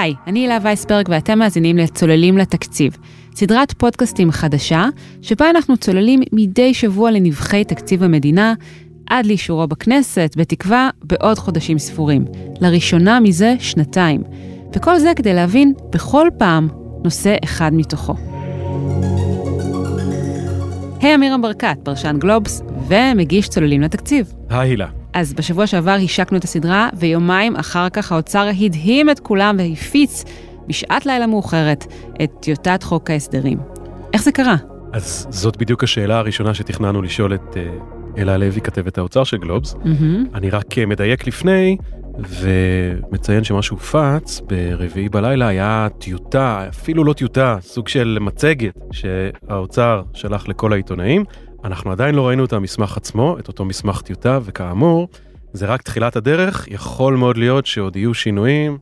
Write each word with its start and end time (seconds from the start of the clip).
היי, 0.00 0.14
אני 0.26 0.40
הילה 0.40 0.58
וייסברג 0.62 1.08
ואתם 1.08 1.38
מאזינים 1.38 1.76
לצוללים 1.76 2.38
לתקציב, 2.38 2.96
סדרת 3.34 3.72
פודקאסטים 3.72 4.30
חדשה, 4.30 4.88
שבה 5.22 5.50
אנחנו 5.50 5.76
צוללים 5.76 6.20
מדי 6.32 6.74
שבוע 6.74 7.10
לנבחי 7.10 7.64
תקציב 7.64 8.02
המדינה, 8.02 8.54
עד 9.10 9.26
לאישורו 9.26 9.66
בכנסת, 9.66 10.34
בתקווה 10.36 10.90
בעוד 11.04 11.38
חודשים 11.38 11.78
ספורים. 11.78 12.24
לראשונה 12.60 13.20
מזה 13.20 13.54
שנתיים. 13.58 14.22
וכל 14.76 14.98
זה 14.98 15.12
כדי 15.16 15.34
להבין 15.34 15.72
בכל 15.90 16.28
פעם 16.38 16.68
נושא 17.04 17.36
אחד 17.44 17.70
מתוכו. 17.74 18.14
היי, 21.00 21.14
אמירם 21.14 21.42
ברקת, 21.42 21.78
פרשן 21.82 22.16
גלובס 22.18 22.62
ומגיש 22.88 23.48
צוללים 23.48 23.80
לתקציב. 23.80 24.32
היי 24.50 24.70
הילה. 24.70 24.99
אז 25.12 25.34
בשבוע 25.34 25.66
שעבר 25.66 25.96
השקנו 26.04 26.38
את 26.38 26.44
הסדרה, 26.44 26.88
ויומיים 26.96 27.56
אחר 27.56 27.88
כך 27.88 28.12
האוצר 28.12 28.48
הדהים 28.60 29.10
את 29.10 29.20
כולם 29.20 29.56
והפיץ 29.58 30.24
בשעת 30.66 31.06
לילה 31.06 31.26
מאוחרת 31.26 31.86
את 32.22 32.30
טיוטת 32.40 32.82
חוק 32.82 33.10
ההסדרים. 33.10 33.58
איך 34.12 34.22
זה 34.22 34.32
קרה? 34.32 34.56
אז 34.92 35.26
זאת 35.30 35.56
בדיוק 35.56 35.84
השאלה 35.84 36.18
הראשונה 36.18 36.54
שתכננו 36.54 37.02
לשאול 37.02 37.34
את 37.34 37.54
uh, 37.54 38.18
אלה 38.18 38.36
לוי, 38.36 38.60
כתבת 38.60 38.98
האוצר 38.98 39.24
של 39.24 39.36
גלובס. 39.36 39.74
Mm-hmm. 39.74 40.34
אני 40.34 40.50
רק 40.50 40.72
uh, 40.72 40.86
מדייק 40.86 41.26
לפני 41.26 41.76
ומציין 42.18 43.44
שמה 43.44 43.62
שהופץ 43.62 44.40
ברביעי 44.46 45.08
בלילה 45.08 45.48
היה 45.48 45.88
טיוטה, 45.98 46.68
אפילו 46.68 47.04
לא 47.04 47.12
טיוטה, 47.12 47.56
סוג 47.60 47.88
של 47.88 48.18
מצגת 48.20 48.74
שהאוצר 48.92 50.02
שלח 50.14 50.48
לכל 50.48 50.72
העיתונאים. 50.72 51.24
אנחנו 51.64 51.92
עדיין 51.92 52.14
לא 52.14 52.28
ראינו 52.28 52.44
את 52.44 52.52
המסמך 52.52 52.96
עצמו, 52.96 53.38
את 53.38 53.48
אותו 53.48 53.64
מסמך 53.64 54.00
טיוטה, 54.00 54.38
וכאמור, 54.44 55.08
זה 55.52 55.66
רק 55.66 55.82
תחילת 55.82 56.16
הדרך, 56.16 56.68
יכול 56.70 57.16
מאוד 57.16 57.36
להיות 57.36 57.66
שעוד 57.66 57.96
יהיו 57.96 58.14
שינויים, 58.14 58.78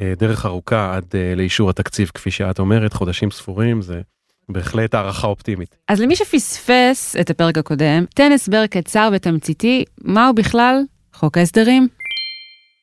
אה, 0.00 0.12
דרך 0.18 0.46
ארוכה 0.46 0.96
עד 0.96 1.04
אה, 1.14 1.34
לאישור 1.36 1.70
התקציב, 1.70 2.10
כפי 2.14 2.30
שאת 2.30 2.58
אומרת, 2.58 2.92
חודשים 2.92 3.30
ספורים, 3.30 3.82
זה 3.82 4.00
בהחלט 4.48 4.94
הערכה 4.94 5.26
אופטימית. 5.26 5.76
אז 5.88 6.00
למי 6.00 6.16
שפספס 6.16 7.16
את 7.20 7.30
הפרק 7.30 7.58
הקודם, 7.58 8.04
תן 8.14 8.32
הסבר 8.32 8.66
קצר 8.66 9.10
ותמציתי, 9.12 9.84
מהו 10.04 10.34
בכלל 10.34 10.82
חוק 11.14 11.38
ההסדרים? 11.38 11.88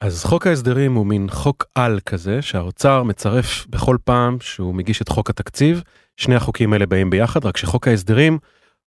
אז 0.02 0.26
חוק 0.26 0.48
ההסדרים 0.48 0.96
הוא 0.96 1.06
מין 1.06 1.28
חוק 1.30 1.66
על 1.76 2.00
כזה, 2.06 2.42
שהאוצר 2.42 3.04
מצרף 3.04 3.66
בכל 3.70 3.98
פעם 4.04 4.38
שהוא 4.42 4.76
מגיש 4.76 5.02
את 5.02 5.10
חוק 5.10 5.30
התקציב, 5.30 5.82
שני 6.18 6.36
החוקים 6.36 6.74
האלה 6.74 6.86
באים 6.86 7.10
ביחד, 7.10 7.46
רק 7.46 7.58
שחוק 7.58 7.88
ההסדרים 7.88 8.38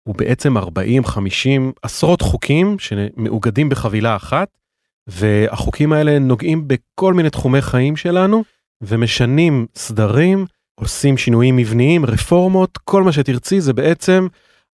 הוא 0.09 0.15
בעצם 0.15 0.57
40, 0.57 1.05
50, 1.05 1.71
עשרות 1.81 2.21
חוקים 2.21 2.79
שמאוגדים 2.79 3.69
בחבילה 3.69 4.15
אחת, 4.15 4.47
והחוקים 5.07 5.93
האלה 5.93 6.19
נוגעים 6.19 6.67
בכל 6.67 7.13
מיני 7.13 7.29
תחומי 7.29 7.61
חיים 7.61 7.95
שלנו, 7.95 8.43
ומשנים 8.81 9.65
סדרים, 9.75 10.45
עושים 10.75 11.17
שינויים 11.17 11.55
מבניים, 11.55 12.05
רפורמות, 12.05 12.77
כל 12.83 13.03
מה 13.03 13.11
שתרצי 13.11 13.61
זה 13.61 13.73
בעצם 13.73 14.27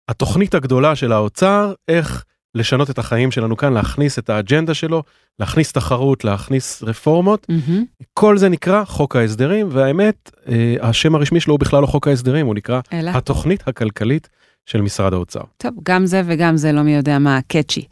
התוכנית 0.09 0.56
הגדולה 0.56 0.95
של 0.95 1.11
האוצר, 1.11 1.73
איך 1.88 2.25
לשנות 2.56 2.89
את 2.89 3.00
החיים 3.00 3.31
שלנו 3.31 3.58
כאן, 3.58 3.73
להכניס 3.73 4.19
את 4.19 4.30
האג'נדה 4.30 4.73
שלו, 4.73 5.03
להכניס 5.39 5.72
תחרות, 5.72 6.23
להכניס 6.23 6.83
רפורמות. 6.83 7.47
Mm-hmm. 7.52 8.03
כל 8.13 8.38
זה 8.38 8.50
נקרא 8.50 8.86
חוק 8.86 9.16
ההסדרים, 9.16 9.67
והאמת, 9.72 10.31
אה, 10.50 10.75
השם 10.81 11.16
הרשמי 11.16 11.39
שלו 11.39 11.53
הוא 11.53 11.59
בכלל 11.59 11.81
לא 11.81 11.88
חוק 11.88 12.08
ההסדרים, 12.08 12.45
הוא 12.45 12.56
נקרא 12.56 12.80
אלא? 12.94 13.11
התוכנית 13.11 13.67
הכלכלית 13.67 14.30
של 14.66 14.81
משרד 14.81 15.13
האוצר. 15.13 15.41
טוב, 15.58 15.71
גם 15.83 16.05
זה 16.05 16.21
וגם 16.25 16.58
זה 16.58 16.71
לא 16.71 16.81
מי 16.81 16.95
יודע 16.95 17.19
מה 17.19 17.39
קאצ'י. 17.47 17.85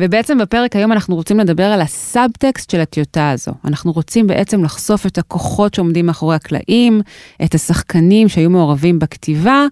ובעצם 0.00 0.38
בפרק 0.38 0.76
היום 0.76 0.92
אנחנו 0.92 1.14
רוצים 1.14 1.38
לדבר 1.38 1.64
על 1.64 1.80
הסאבטקסט 1.80 2.70
של 2.70 2.80
הטיוטה 2.80 3.30
הזו. 3.30 3.52
אנחנו 3.64 3.92
רוצים 3.92 4.26
בעצם 4.26 4.64
לחשוף 4.64 5.06
את 5.06 5.18
הכוחות 5.18 5.74
שעומדים 5.74 6.06
מאחורי 6.06 6.36
הקלעים, 6.36 7.00
את 7.44 7.54
השחקנים 7.54 8.28
שהיו 8.28 8.50
מעורבים 8.50 8.98
בכתיבה, 8.98 9.66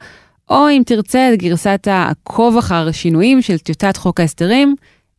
או 0.48 0.68
אם 0.70 0.82
תרצה 0.86 1.32
את 1.32 1.38
גרסת 1.38 1.88
העקוב 1.90 2.56
אחר 2.56 2.88
השינויים 2.88 3.42
של 3.42 3.58
טיוטת 3.58 3.96
חוק 3.96 4.20
ההסדרים 4.20 4.74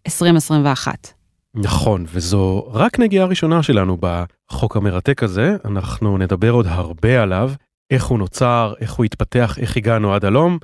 2021. 0.07 1.13
נכון, 1.55 2.05
וזו 2.13 2.69
רק 2.73 2.99
נגיעה 2.99 3.25
ראשונה 3.25 3.63
שלנו 3.63 3.97
בחוק 3.99 4.77
המרתק 4.77 5.23
הזה, 5.23 5.55
אנחנו 5.65 6.17
נדבר 6.17 6.51
עוד 6.51 6.67
הרבה 6.67 7.21
עליו, 7.21 7.51
איך 7.91 8.05
הוא 8.05 8.19
נוצר, 8.19 8.73
איך 8.79 8.93
הוא 8.93 9.05
התפתח, 9.05 9.57
איך 9.59 9.77
הגענו 9.77 10.13
עד 10.13 10.25
הלום. 10.25 10.57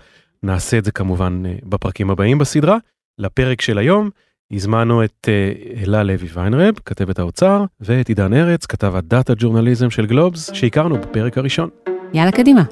נעשה 0.44 0.78
את 0.78 0.86
זה 0.86 0.92
כמובן 0.92 1.44
אה, 1.46 1.54
בפרקים 1.64 2.10
הבאים 2.10 2.38
בסדרה. 2.38 2.78
לפרק 3.20 3.62
של 3.62 3.78
היום 3.78 4.10
הזמנו 4.52 5.04
את 5.04 5.30
אה, 5.30 5.82
אלה 5.84 6.04
לוי 6.04 6.28
ויינרב, 6.34 6.76
כתבת 6.86 7.20
האוצר, 7.20 7.64
ואת 7.80 8.08
עידן 8.08 8.34
ארץ, 8.34 8.66
כתב 8.66 8.96
הדאטה 8.96 9.34
ג'ורנליזם 9.38 9.90
של 9.90 10.06
גלובס, 10.06 10.54
שהכרנו 10.54 10.98
בפרק 10.98 11.38
הראשון. 11.38 11.70
יאללה, 12.14 12.32
קדימה. 12.32 12.64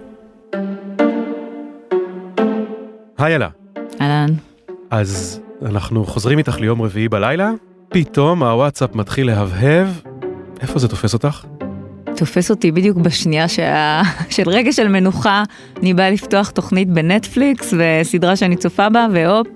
היי 3.18 3.36
אלה. 3.36 3.50
אהלן. 4.02 4.34
אז 4.90 5.42
אנחנו 5.62 6.06
חוזרים 6.06 6.38
איתך 6.38 6.59
ליום 6.59 6.81
רביעי 6.81 7.09
בלילה, 7.09 7.52
פתאום 7.90 8.44
הוואטסאפ 8.44 8.96
מתחיל 8.96 9.28
להבהב, 9.28 9.88
איפה 10.62 10.80
זה 10.80 10.88
תופס 10.88 11.14
אותך? 11.14 11.46
תופס 12.16 12.50
אותי 12.52 12.72
בדיוק 12.72 12.98
בשנייה 12.98 13.48
שה... 13.48 14.02
של 14.36 14.50
רגע 14.50 14.72
של 14.72 14.88
מנוחה, 14.88 15.44
אני 15.81 15.94
באה 15.94 16.09
לפתוח 16.09 16.50
תוכנית 16.50 16.90
בנטפליקס 16.90 17.74
וסדרה 17.78 18.36
שאני 18.36 18.56
צופה 18.56 18.90
בה, 18.90 19.08
והופ, 19.12 19.48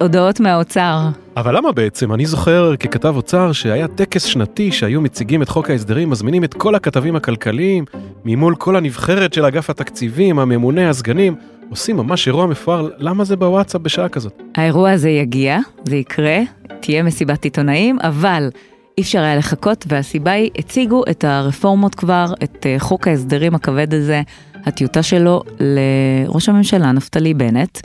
הודעות 0.00 0.40
מהאוצר. 0.40 0.98
אבל 1.36 1.56
למה 1.56 1.72
בעצם? 1.72 2.12
אני 2.12 2.26
זוכר 2.26 2.76
ככתב 2.76 3.16
אוצר 3.16 3.52
שהיה 3.52 3.88
טקס 3.88 4.24
שנתי 4.24 4.72
שהיו 4.72 5.00
מציגים 5.00 5.42
את 5.42 5.48
חוק 5.48 5.70
ההסדרים, 5.70 6.10
מזמינים 6.10 6.44
את 6.44 6.54
כל 6.54 6.74
הכתבים 6.74 7.16
הכלכליים, 7.16 7.84
ממול 8.24 8.54
כל 8.54 8.76
הנבחרת 8.76 9.32
של 9.32 9.44
אגף 9.44 9.70
התקציבים, 9.70 10.38
הממונה, 10.38 10.90
הסגנים, 10.90 11.34
עושים 11.70 11.96
ממש 11.96 12.26
אירוע 12.28 12.46
מפואר, 12.46 12.88
למה 12.98 13.24
זה 13.24 13.36
בוואטסאפ 13.36 13.80
בשעה 13.80 14.08
כזאת? 14.08 14.42
האירוע 14.54 14.90
הזה 14.90 15.10
יגיע, 15.10 15.58
זה 15.84 15.96
יקרה, 15.96 16.38
תהיה 16.80 17.02
מסיבת 17.02 17.44
עיתונאים, 17.44 17.98
אבל 18.02 18.48
אי 18.98 19.02
אפשר 19.02 19.20
היה 19.20 19.36
לחכות, 19.36 19.84
והסיבה 19.88 20.30
היא, 20.30 20.50
הציגו 20.58 21.02
את 21.10 21.24
הרפורמות 21.24 21.94
כבר, 21.94 22.26
את 22.44 22.66
אה, 22.66 22.76
חוק 22.78 23.08
ההסדרים 23.08 23.54
הכבד 23.54 23.94
הזה, 23.94 24.22
הטיוטה 24.64 25.02
שלו 25.02 25.42
לראש 25.60 26.48
הממשלה 26.48 26.92
נפתלי 26.92 27.34
בנט, 27.34 27.78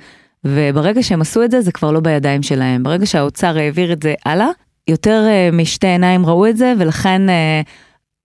וברגע 0.43 1.03
שהם 1.03 1.21
עשו 1.21 1.43
את 1.43 1.51
זה, 1.51 1.61
זה 1.61 1.71
כבר 1.71 1.91
לא 1.91 1.99
בידיים 1.99 2.43
שלהם. 2.43 2.83
ברגע 2.83 3.05
שהאוצר 3.05 3.57
העביר 3.57 3.93
את 3.93 4.03
זה 4.03 4.13
הלאה, 4.25 4.47
יותר 4.87 5.25
uh, 5.27 5.55
משתי 5.55 5.87
עיניים 5.87 6.25
ראו 6.25 6.47
את 6.47 6.57
זה, 6.57 6.73
ולכן 6.77 7.21
uh, 7.29 7.67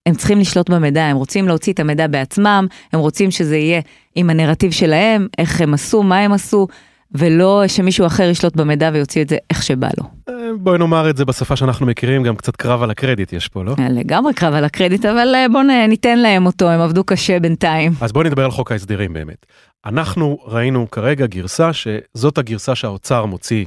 הם 0.07 0.15
צריכים 0.15 0.41
לשלוט 0.41 0.71
במידע, 0.71 1.05
הם 1.05 1.17
רוצים 1.17 1.49
להוציא 1.49 1.73
את 1.73 1.81
המידע 1.81 2.07
בעצמם, 2.07 2.67
הם 2.93 3.01
רוצים 3.01 3.31
שזה 3.31 3.57
יהיה 3.57 3.81
עם 4.15 4.31
הנרטיב 4.31 4.71
שלהם, 4.73 5.27
איך 5.39 5.61
הם 5.61 5.75
עשו, 5.75 6.03
מה 6.03 6.19
הם 6.19 6.33
עשו, 6.33 6.67
ולא 7.13 7.65
שמישהו 7.67 8.07
אחר 8.07 8.23
ישלוט 8.23 8.57
במידע 8.57 8.91
ויוציא 8.93 9.23
את 9.23 9.29
זה 9.29 9.37
איך 9.51 9.63
שבא 9.63 9.89
לו. 9.99 10.05
אה, 10.29 10.35
בואי 10.61 10.79
נאמר 10.79 11.11
את 11.11 11.17
זה 11.17 11.25
בשפה 11.25 11.57
שאנחנו 11.57 11.87
מכירים, 11.87 12.23
גם 12.23 12.37
קצת 12.37 12.57
קרב 12.57 12.83
על 12.83 12.91
הקרדיט 12.91 13.33
יש 13.33 13.49
פה, 13.49 13.65
לא? 13.65 13.75
אה, 13.79 13.89
לגמרי 13.89 14.35
קרב 14.35 14.55
על 14.55 14.65
הקרדיט, 14.65 15.05
אבל 15.05 15.35
אה, 15.35 15.47
בואו 15.53 15.63
ניתן 15.89 16.19
להם 16.19 16.47
אותו, 16.47 16.71
הם 16.71 16.81
עבדו 16.81 17.05
קשה 17.05 17.41
בינתיים. 17.41 17.93
אז 18.01 18.13
בואי 18.13 18.27
נדבר 18.27 18.45
על 18.45 18.51
חוק 18.51 18.73
ההסדרים 18.73 19.13
באמת. 19.13 19.47
אנחנו 19.87 20.39
ראינו 20.47 20.91
כרגע 20.91 21.27
גרסה 21.27 21.71
שזאת 21.73 22.39
הגרסה 22.39 22.75
שהאוצר 22.75 23.25
מוציא 23.25 23.65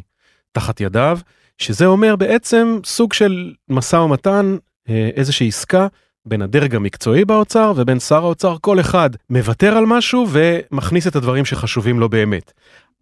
תחת 0.51 0.81
ידיו, 0.81 1.19
שזה 1.57 1.85
אומר 1.85 2.15
בעצם 2.15 2.79
סוג 2.85 3.13
של 3.13 3.53
משא 3.69 3.95
ומתן, 3.95 4.55
איזושהי 5.15 5.47
עסקה 5.47 5.87
בין 6.25 6.41
הדרג 6.41 6.75
המקצועי 6.75 7.25
באוצר 7.25 7.73
ובין 7.75 7.99
שר 7.99 8.23
האוצר, 8.23 8.55
כל 8.61 8.79
אחד 8.79 9.09
מוותר 9.29 9.77
על 9.77 9.85
משהו 9.85 10.27
ומכניס 10.29 11.07
את 11.07 11.15
הדברים 11.15 11.45
שחשובים 11.45 11.99
לו 11.99 12.09
באמת. 12.09 12.51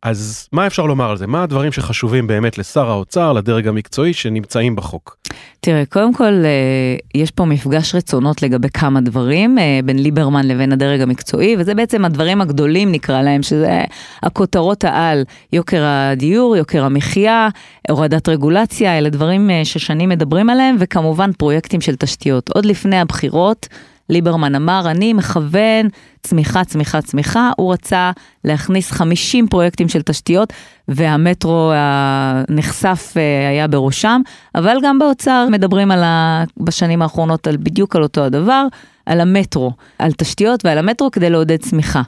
אז 0.03 0.49
מה 0.51 0.67
אפשר 0.67 0.85
לומר 0.85 1.11
על 1.11 1.17
זה? 1.17 1.27
מה 1.27 1.43
הדברים 1.43 1.71
שחשובים 1.71 2.27
באמת 2.27 2.57
לשר 2.57 2.89
האוצר, 2.89 3.33
לדרג 3.33 3.67
המקצועי, 3.67 4.13
שנמצאים 4.13 4.75
בחוק? 4.75 5.17
תראה, 5.59 5.83
קודם 5.85 6.13
כל, 6.13 6.23
אה, 6.23 6.95
יש 7.15 7.31
פה 7.31 7.45
מפגש 7.45 7.95
רצונות 7.95 8.41
לגבי 8.41 8.69
כמה 8.69 9.01
דברים 9.01 9.59
אה, 9.59 9.79
בין 9.85 9.99
ליברמן 9.99 10.47
לבין 10.47 10.71
הדרג 10.71 11.01
המקצועי, 11.01 11.55
וזה 11.59 11.75
בעצם 11.75 12.05
הדברים 12.05 12.41
הגדולים 12.41 12.91
נקרא 12.91 13.21
להם, 13.21 13.43
שזה 13.43 13.81
הכותרות 14.23 14.83
העל, 14.83 15.23
יוקר 15.53 15.83
הדיור, 15.85 16.55
יוקר 16.55 16.83
המחיה, 16.83 17.49
הורדת 17.89 18.29
רגולציה, 18.29 18.97
אלה 18.97 19.09
דברים 19.09 19.49
אה, 19.49 19.65
ששנים 19.65 20.09
מדברים 20.09 20.49
עליהם, 20.49 20.75
וכמובן 20.79 21.31
פרויקטים 21.33 21.81
של 21.81 21.95
תשתיות. 21.95 22.49
עוד 22.49 22.65
לפני 22.65 22.99
הבחירות, 22.99 23.67
ליברמן 24.09 24.55
אמר, 24.55 24.83
אני 24.91 25.13
מכוון 25.13 25.87
צמיחה, 26.23 26.63
צמיחה, 26.63 27.01
צמיחה, 27.01 27.51
הוא 27.57 27.73
רצה 27.73 28.11
להכניס 28.43 28.91
50 28.91 29.47
פרויקטים 29.47 29.89
של 29.89 30.01
תשתיות, 30.01 30.53
והמטרו 30.87 31.71
הנחשף 31.75 33.13
אה, 33.17 33.49
היה 33.49 33.67
בראשם, 33.67 34.21
אבל 34.55 34.77
גם 34.83 34.99
באוצר 34.99 35.47
מדברים 35.51 35.91
על 35.91 36.03
ה... 36.03 36.43
בשנים 36.57 37.01
האחרונות 37.01 37.47
על 37.47 37.57
בדיוק 37.57 37.95
על 37.95 38.03
אותו 38.03 38.23
הדבר, 38.23 38.65
על 39.05 39.21
המטרו, 39.21 39.71
על 39.99 40.11
תשתיות 40.11 40.65
ועל 40.65 40.77
המטרו 40.77 41.11
כדי 41.11 41.29
לעודד 41.29 41.57
צמיחה. 41.57 42.01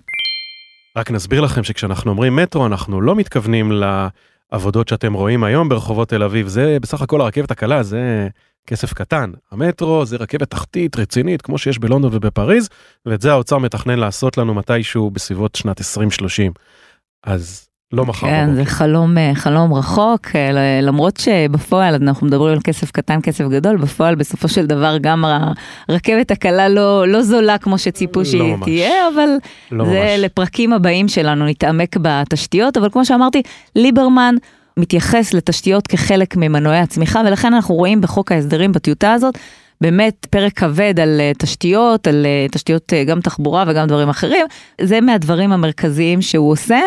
רק 0.98 1.12
נסביר 1.12 1.42
לכם 1.42 1.64
שכשאנחנו 1.64 2.12
אומרים 2.12 2.36
מטרו, 2.36 2.66
אנחנו 2.66 3.02
לא 3.02 3.16
מתכוונים 3.16 3.72
לעבודות 4.52 4.88
שאתם 4.88 5.14
רואים 5.14 5.44
היום 5.44 5.70
ברחובות 5.70 6.10
תל 6.10 6.24
אביב, 6.24 6.48
זה 6.48 6.78
בסך 6.82 7.02
הכל 7.02 7.22
הרכבת 7.22 7.52
הקלה, 7.52 7.84
זה 7.84 8.28
כסף 8.70 8.94
קטן. 8.94 9.32
המטרו 9.52 10.06
זה 10.06 10.18
רכבת 10.18 10.50
תחתית 10.50 10.96
רצינית 10.96 11.42
כמו 11.42 11.58
שיש 11.58 11.80
בלונדון 11.80 12.12
ובפריז, 12.14 12.70
ואת 13.06 13.22
זה 13.22 13.32
האוצר 13.32 13.58
מתכנן 13.58 14.00
לעשות 14.00 14.38
לנו 14.38 14.54
מתישהו 14.54 15.12
בסביבות 15.12 15.56
שנת 15.56 15.80
2030. 15.80 16.52
אז 17.24 17.70
לא 17.92 18.06
מחר 18.06 18.28
כן, 18.28 18.46
בבוקר. 18.46 18.64
זה 18.64 18.70
חלום, 18.70 19.18
אה, 19.18 19.32
חלום 19.36 19.74
רחוק, 19.74 20.28
אה, 20.36 20.80
למרות 20.82 21.18
שבפועל 21.18 21.96
אנחנו 21.96 22.28
מדברים 22.28 22.54
על 22.54 22.60
כסף 22.64 22.92
קטן, 22.92 23.20
כסף 23.24 23.46
גדול, 23.48 23.78
בפועל 23.78 24.16
בסופו 24.16 24.48
של 24.48 24.66
דבר 24.66 24.98
גם 25.02 25.26
הרכבת 25.90 26.32
הקלה 26.32 26.70
לא, 26.70 27.08
לא 27.08 27.22
זולה 27.22 27.58
כמו 27.58 27.78
שציפו 27.78 28.20
לא 28.20 28.26
שהיא 28.26 28.56
ממש. 28.56 28.64
תהיה, 28.64 29.08
אבל 29.14 29.30
לא 29.72 29.86
זה 29.86 29.92
ממש. 29.92 30.26
לפרקים 30.26 30.74
הבאים 30.74 31.08
שלנו, 31.08 31.46
נתעמק 31.46 31.98
בתשתיות, 32.02 32.78
אבל 32.78 32.90
כמו 32.90 33.06
שאמרתי, 33.06 33.42
ליברמן 33.76 34.36
מתייחס 34.80 35.34
לתשתיות 35.34 35.88
כחלק 35.88 36.36
ממנועי 36.36 36.80
הצמיחה, 36.80 37.22
ולכן 37.26 37.54
אנחנו 37.54 37.76
רואים 37.76 38.02
בחוק 38.02 38.32
ההסדרים 38.32 38.72
בטיוטה 38.72 39.14
הזאת, 39.14 39.38
באמת 39.82 40.28
פרק 40.30 40.54
כבד 40.54 41.00
על 41.00 41.20
אה, 41.20 41.32
תשתיות, 41.38 42.08
על 42.08 42.26
אה, 42.26 42.46
תשתיות 42.52 42.94
אה, 42.94 43.04
גם 43.04 43.22
תחבורה 43.22 43.64
וגם 43.68 43.88
דברים 43.88 44.10
אחרים, 44.10 44.46
זה 44.82 45.02
מהדברים 45.02 45.52
המרכזיים 45.52 46.22
שהוא 46.22 46.52
עושה. 46.52 46.80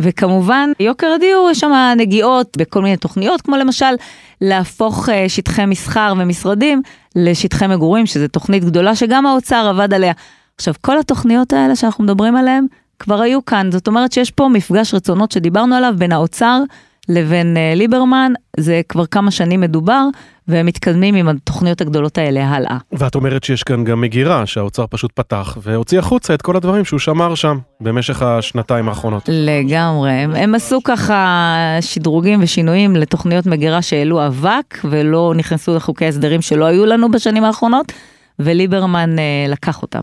וכמובן, 0.00 0.70
יוקר 0.80 1.06
הדיור, 1.16 1.50
יש 1.50 1.60
שם 1.60 1.72
נגיעות 1.96 2.56
בכל 2.56 2.82
מיני 2.82 2.96
תוכניות, 2.96 3.42
כמו 3.42 3.56
למשל 3.56 3.94
להפוך 4.40 5.08
שטחי 5.28 5.66
מסחר 5.66 6.14
ומשרדים 6.18 6.82
לשטחי 7.16 7.66
מגורים, 7.66 8.06
שזו 8.06 8.28
תוכנית 8.28 8.64
גדולה 8.64 8.96
שגם 8.96 9.26
האוצר 9.26 9.66
עבד 9.68 9.94
עליה. 9.94 10.12
עכשיו, 10.56 10.74
כל 10.80 10.98
התוכניות 10.98 11.52
האלה 11.52 11.76
שאנחנו 11.76 12.04
מדברים 12.04 12.36
עליהן 12.36 12.66
כבר 12.98 13.20
היו 13.20 13.44
כאן, 13.44 13.72
זאת 13.72 13.86
אומרת 13.86 14.12
שיש 14.12 14.30
פה 14.30 14.48
מפגש 14.48 14.94
רצונות 14.94 15.32
שדיברנו 15.32 15.74
עליו 15.74 15.94
בין 15.98 16.12
האוצר 16.12 16.62
לבין 17.08 17.56
אה, 17.56 17.72
ליברמן, 17.76 18.32
זה 18.56 18.80
כבר 18.88 19.06
כמה 19.06 19.30
שנים 19.30 19.60
מדובר, 19.60 20.02
והם 20.48 20.66
מתקדמים 20.66 21.14
עם 21.14 21.28
התוכניות 21.28 21.80
הגדולות 21.80 22.18
האלה 22.18 22.48
הלאה. 22.48 22.78
ואת 22.92 23.14
אומרת 23.14 23.44
שיש 23.44 23.62
כאן 23.62 23.84
גם 23.84 24.00
מגירה 24.00 24.46
שהאוצר 24.46 24.84
פשוט 24.90 25.12
פתח 25.14 25.58
והוציא 25.62 25.98
החוצה 25.98 26.34
את 26.34 26.42
כל 26.42 26.56
הדברים 26.56 26.84
שהוא 26.84 27.00
שמר 27.00 27.34
שם 27.34 27.58
במשך 27.80 28.22
השנתיים 28.22 28.88
האחרונות. 28.88 29.28
לגמרי, 29.32 30.10
הם, 30.10 30.34
הם 30.34 30.54
עשו 30.54 30.82
ככה 30.84 31.56
שדרוגים 31.80 32.42
ושינויים 32.42 32.96
לתוכניות 32.96 33.46
מגירה 33.46 33.82
שהעלו 33.82 34.26
אבק 34.26 34.78
ולא 34.84 35.32
נכנסו 35.36 35.76
לחוקי 35.76 36.06
הסדרים 36.06 36.42
שלא 36.42 36.64
היו 36.64 36.86
לנו 36.86 37.10
בשנים 37.10 37.44
האחרונות, 37.44 37.92
וליברמן 38.38 39.18
אה, 39.18 39.24
לקח 39.48 39.82
אותם. 39.82 40.00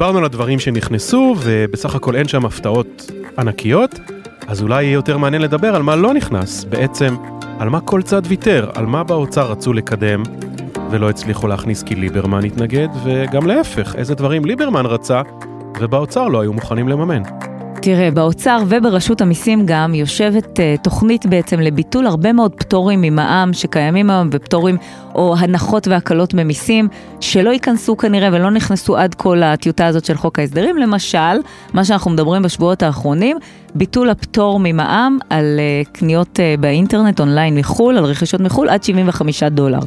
דיברנו 0.00 0.18
על 0.18 0.24
הדברים 0.24 0.58
שנכנסו 0.58 1.34
ובסך 1.42 1.94
הכל 1.94 2.16
אין 2.16 2.28
שם 2.28 2.46
הפתעות 2.46 3.10
ענקיות, 3.38 4.00
אז 4.46 4.62
אולי 4.62 4.84
יהיה 4.84 4.92
יותר 4.92 5.18
מעניין 5.18 5.42
לדבר 5.42 5.74
על 5.74 5.82
מה 5.82 5.96
לא 5.96 6.14
נכנס, 6.14 6.64
בעצם 6.64 7.16
על 7.58 7.68
מה 7.68 7.80
כל 7.80 8.02
צד 8.02 8.22
ויתר, 8.24 8.70
על 8.74 8.86
מה 8.86 9.04
באוצר 9.04 9.50
רצו 9.50 9.72
לקדם 9.72 10.22
ולא 10.90 11.10
הצליחו 11.10 11.46
להכניס 11.46 11.82
כי 11.82 11.94
ליברמן 11.94 12.44
התנגד, 12.44 12.88
וגם 13.04 13.46
להפך, 13.46 13.96
איזה 13.96 14.14
דברים 14.14 14.44
ליברמן 14.44 14.86
רצה 14.86 15.22
ובאוצר 15.80 16.28
לא 16.28 16.40
היו 16.40 16.52
מוכנים 16.52 16.88
לממן. 16.88 17.22
תראה, 17.82 18.10
באוצר 18.10 18.58
וברשות 18.68 19.20
המיסים 19.20 19.62
גם 19.66 19.94
יושבת 19.94 20.58
uh, 20.58 20.82
תוכנית 20.82 21.26
בעצם 21.26 21.60
לביטול 21.60 22.06
הרבה 22.06 22.32
מאוד 22.32 22.52
פטורים 22.54 23.00
ממע"מ 23.00 23.52
שקיימים 23.52 24.10
היום 24.10 24.28
ופטורים 24.32 24.76
או 25.14 25.34
הנחות 25.38 25.88
והקלות 25.88 26.34
במיסים 26.34 26.88
שלא 27.20 27.50
ייכנסו 27.50 27.96
כנראה 27.96 28.28
ולא 28.32 28.50
נכנסו 28.50 28.96
עד 28.96 29.14
כה 29.14 29.34
לטיוטה 29.36 29.86
הזאת 29.86 30.04
של 30.04 30.16
חוק 30.16 30.38
ההסדרים. 30.38 30.76
למשל, 30.76 31.40
מה 31.72 31.84
שאנחנו 31.84 32.10
מדברים 32.10 32.42
בשבועות 32.42 32.82
האחרונים, 32.82 33.36
ביטול 33.74 34.10
הפטור 34.10 34.60
ממע"מ 34.60 35.18
על 35.30 35.60
uh, 35.84 35.90
קניות 35.92 36.38
uh, 36.38 36.60
באינטרנט 36.60 37.20
אונליין 37.20 37.54
מחו"ל, 37.54 37.98
על 37.98 38.04
רכישות 38.04 38.40
מחו"ל 38.40 38.68
עד 38.68 38.82
75 38.82 39.42
דולר. 39.42 39.78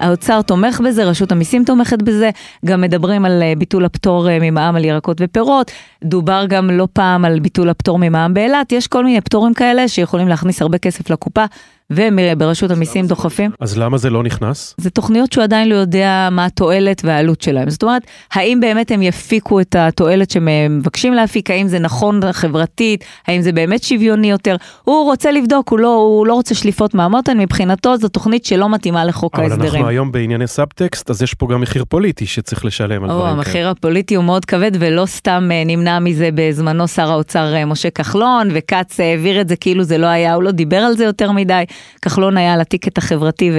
האוצר 0.00 0.42
תומך 0.42 0.80
בזה, 0.80 1.04
רשות 1.04 1.32
המיסים 1.32 1.64
תומכת 1.64 2.02
בזה, 2.02 2.30
גם 2.66 2.80
מדברים 2.80 3.24
על 3.24 3.42
uh, 3.42 3.58
ביטול 3.58 3.84
הפטור 3.84 4.26
ממע"מ 4.40 4.76
על 4.76 4.84
ירקות 4.84 5.16
ופירות, 5.20 5.70
דובר 6.04 6.44
גם 6.48 6.70
לא 6.70 6.88
פעם 6.92 7.24
על 7.24 7.40
ביטול 7.40 7.68
הפטור 7.68 7.98
ממע"מ 7.98 8.34
באילת, 8.34 8.72
יש 8.72 8.86
כל 8.86 9.04
מיני 9.04 9.20
פטורים 9.20 9.54
כאלה 9.54 9.88
שיכולים 9.88 10.28
להכניס 10.28 10.62
הרבה 10.62 10.78
כסף 10.78 11.10
לקופה, 11.10 11.44
וברשות 11.90 12.70
המיסים 12.70 13.06
דוחפים. 13.06 13.50
אז 13.60 13.78
למה 13.78 13.98
זה 13.98 14.10
לא 14.10 14.22
נכנס? 14.22 14.74
זה 14.78 14.90
תוכניות 14.90 15.32
שהוא 15.32 15.44
עדיין 15.44 15.68
לא 15.68 15.74
יודע 15.74 16.28
מה 16.30 16.44
התועלת 16.44 17.02
והעלות 17.04 17.40
שלהם. 17.40 17.70
זאת 17.70 17.82
אומרת, 17.82 18.02
האם 18.32 18.58
באמת 18.60 18.90
הם 18.90 19.02
יפיקו 19.02 19.60
את 19.60 19.76
התועלת 19.78 20.30
שהם 20.30 20.48
מבקשים 20.70 21.14
להפיק, 21.14 21.50
האם 21.50 21.68
זה 21.68 21.78
נכון 21.78 22.20
חברתית, 22.32 23.04
האם 23.26 23.42
זה 23.42 23.52
באמת 23.52 23.82
שוויוני 23.82 24.30
יותר. 24.30 24.56
הוא 24.84 25.04
רוצה 25.04 25.32
לבדוק, 25.32 25.68
הוא 25.68 25.78
לא, 25.78 25.94
הוא 25.94 26.26
לא 26.26 26.34
רוצה 26.34 26.54
שליפות 26.54 26.94
מהמותן, 26.94 27.38
מבחינתו 27.38 27.96
זו 27.96 28.08
תוכנית 28.08 28.44
שלא 28.44 28.68
מתאימה 28.68 29.04
לחוק 29.04 29.34
אבל 29.34 29.44
ההסדרים. 29.44 29.74
אנחנו 29.74 29.88
היום 29.88 30.12
בענייני 30.12 30.46
סאבטקסט, 30.46 31.10
אז 31.10 31.22
יש 31.22 31.34
פה 31.34 31.46
גם 31.50 31.60
מחיר 31.60 31.84
פוליטי 31.88 32.26
שצריך 32.26 32.64
לשלם 32.64 33.04
על 33.04 33.10
או, 33.10 33.14
דברים 33.16 33.30
כאלה. 33.30 33.32
המחיר 33.32 33.68
הפוליטי 33.68 34.14
הוא 34.14 34.24
מאוד 34.24 34.44
כבד 34.44 34.70
ולא 34.74 35.06
סתם 35.06 35.48
אה, 35.52 35.62
נמנע 35.66 35.98
מזה 35.98 36.28
בזמנו 36.34 36.88
שר 36.88 37.10
האוצר 37.10 37.54
אה, 37.54 37.64
משה 37.64 37.90
כחלון 37.90 38.48
וכץ 38.52 39.00
אה, 39.00 39.10
העביר 39.10 39.40
את 39.40 39.48
זה 39.48 39.56
כאילו 39.56 39.84
זה 39.84 39.98
לא 39.98 40.06
היה, 40.06 40.34
הוא 40.34 40.42
לא 40.42 40.50
דיבר 40.50 40.76
על 40.76 40.96
זה 40.96 41.04
יותר 41.04 41.32
מדי. 41.32 41.64
כחלון 42.02 42.36
היה 42.36 42.54
על 42.54 42.60
ה 42.60 42.65
ticket 42.65 42.98
החברתי 42.98 43.50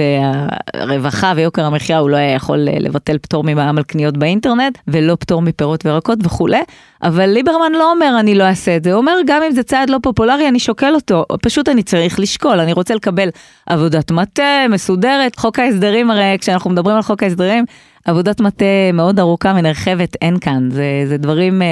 והרווחה 0.74 1.32
ויוקר 1.36 1.64
המחיה, 1.64 1.98
הוא 1.98 2.10
לא 2.10 2.16
היה 2.16 2.34
יכול 2.34 2.68
אה, 2.68 2.76
לבטל 2.80 3.18
פטור 3.18 3.44
ממע"מ 3.44 3.78
על 3.78 3.84
קניות 3.84 4.16
באינטרנט 4.16 4.78
ולא 4.88 5.16
פטור 5.20 5.42
מפירות 5.42 5.86
וירקות 5.86 6.18
וכולי. 6.22 6.62
אבל 7.02 7.26
ליברמן 7.26 7.72
לא 7.72 7.92
אומר 7.92 8.16
אני 8.20 8.34
לא 8.34 8.44
אעשה 8.44 8.76
את 8.76 8.84
זה, 8.84 8.92
הוא 8.92 8.98
אומר 8.98 9.12
גם 9.26 9.42
אם 9.42 9.52
זה 9.52 9.62
צעד 9.62 9.90
לא 9.90 9.98
פופולרי 10.02 10.48
אני 10.48 10.58
שוקל 10.58 10.94
אותו, 10.94 11.24
פשוט 11.42 11.68
אני 11.68 11.82
צריך 11.82 12.20
לשקול, 12.20 12.60
אני 12.60 12.72
רוצה 12.72 12.94
לקבל 12.94 13.28
עבודת 13.66 14.10
מטה 14.10 14.64
מסודרת, 14.68 15.36
חוק 15.36 15.58
ההסדרים 15.58 16.10
הרי 16.10 16.36
כשאנחנו 16.40 16.70
מדברים 16.70 16.96
על 16.96 17.02
חוק 17.02 17.22
ההסדרים, 17.22 17.64
עבודת 18.04 18.40
מטה 18.40 18.64
מאוד 18.94 19.20
ארוכה 19.20 19.54
ונרחבת 19.56 20.16
אין 20.22 20.38
כאן, 20.38 20.68
זה, 20.70 20.84
זה 21.06 21.16
דברים 21.16 21.62
אה, 21.62 21.66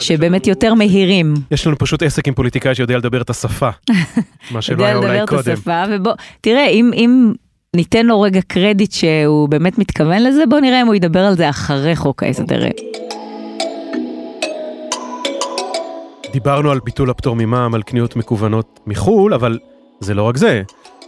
שבאמת 0.00 0.46
יותר 0.46 0.74
מהירים. 0.74 1.34
יש 1.50 1.66
לנו 1.66 1.78
פשוט 1.78 2.02
עסק 2.02 2.28
עם 2.28 2.34
פוליטיקאי 2.34 2.74
שיודע 2.74 2.96
לדבר 2.96 3.22
את 3.22 3.30
השפה, 3.30 3.68
מה 4.50 4.62
שלא 4.62 4.74
יודע 4.74 4.86
היה 4.86 4.96
אולי 4.96 5.08
לדבר 5.08 5.24
את 5.24 5.28
קודם. 5.28 5.52
השפה, 5.52 5.82
ובוא, 5.90 6.12
תראה, 6.40 6.66
אם, 6.66 6.90
אם 6.94 7.32
ניתן 7.76 8.06
לו 8.06 8.20
רגע 8.20 8.40
קרדיט 8.46 8.92
שהוא 8.92 9.48
באמת 9.48 9.78
מתכוון 9.78 10.22
לזה, 10.22 10.46
בוא 10.48 10.60
נראה 10.60 10.82
אם 10.82 10.86
הוא 10.86 10.94
ידבר 10.94 11.20
על 11.20 11.36
זה 11.36 11.50
אחרי 11.50 11.96
חוק 11.96 12.22
ההסדרים. 12.22 12.72
דיברנו 16.32 16.70
על 16.70 16.80
ביטול 16.84 17.10
הפטור 17.10 17.36
ממע"מ 17.36 17.74
על 17.74 17.82
קניות 17.82 18.16
מקוונות 18.16 18.80
מחו"ל, 18.86 19.34
אבל 19.34 19.58
זה 20.00 20.14
לא 20.14 20.22
רק 20.22 20.36
זה. 20.36 20.62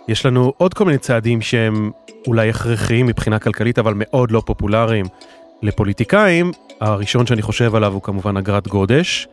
יש 0.09 0.27
לנו 0.27 0.53
עוד 0.57 0.75
כל 0.75 0.85
מיני 0.85 0.99
צעדים 0.99 1.41
שהם 1.41 1.91
אולי 2.26 2.49
הכרחיים 2.49 3.07
מבחינה 3.07 3.38
כלכלית, 3.38 3.79
אבל 3.79 3.95
מאוד 3.97 4.31
לא 4.31 4.43
פופולריים 4.47 5.07
לפוליטיקאים. 5.62 6.50
הראשון 6.81 7.26
שאני 7.26 7.43
חושב 7.43 7.75
עליו 7.75 7.93
הוא 7.93 8.02
כמובן 8.02 8.37
אגרת 8.37 8.69
גודש. 8.69 9.29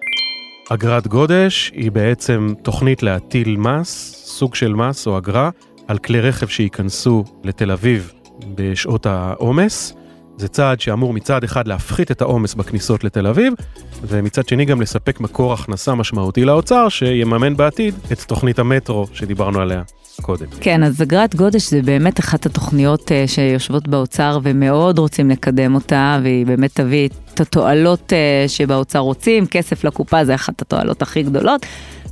אגרת 0.70 1.08
גודש 1.08 1.72
היא 1.76 1.92
בעצם 1.92 2.54
תוכנית 2.62 3.04
להטיל 3.04 3.58
מס, 3.58 4.22
סוג 4.26 4.56
של 4.56 4.74
מס 4.74 5.08
או 5.08 5.18
אגרה, 5.18 5.50
על 5.88 5.98
כלי 5.98 6.22
רכב 6.22 6.48
שייכנסו 6.48 7.24
לתל 7.44 7.72
אביב 7.72 8.14
בשעות 8.56 9.06
העומס. 9.06 9.97
זה 10.38 10.48
צעד 10.48 10.82
שאמור 10.82 11.14
מצד 11.14 11.44
אחד 11.44 11.68
להפחית 11.68 12.12
את 12.12 12.22
העומס 12.22 12.54
בכניסות 12.54 13.04
לתל 13.04 13.28
אביב, 13.28 13.54
ומצד 14.08 14.48
שני 14.48 14.66
גם 14.66 14.82
לספק 14.82 15.20
מקור 15.20 15.54
הכנסה 15.54 15.96
משמעותי 15.96 16.46
לאוצר, 16.46 16.90
שיממן 16.90 17.58
בעתיד 17.58 17.96
את 18.12 18.22
תוכנית 18.22 18.60
המטרו 18.60 19.08
שדיברנו 19.14 19.60
עליה 19.60 19.82
קודם. 20.22 20.46
כן, 20.62 20.84
אז 20.84 21.02
אגרת 21.02 21.36
גודש 21.36 21.70
זה 21.70 21.82
באמת 21.82 22.20
אחת 22.20 22.46
התוכניות 22.46 23.02
uh, 23.02 23.28
שיושבות 23.28 23.88
באוצר 23.88 24.40
ומאוד 24.44 25.00
רוצים 25.00 25.30
לקדם 25.30 25.76
אותה, 25.76 26.20
והיא 26.24 26.46
באמת 26.46 26.76
תביא 26.76 27.10
את 27.34 27.42
התועלות 27.42 28.14
uh, 28.14 28.50
שבאוצר 28.50 29.00
רוצים, 29.00 29.46
כסף 29.46 29.84
לקופה 29.84 30.26
זה 30.26 30.36
אחת 30.36 30.62
התועלות 30.62 31.02
הכי 31.02 31.24
גדולות. 31.24 31.66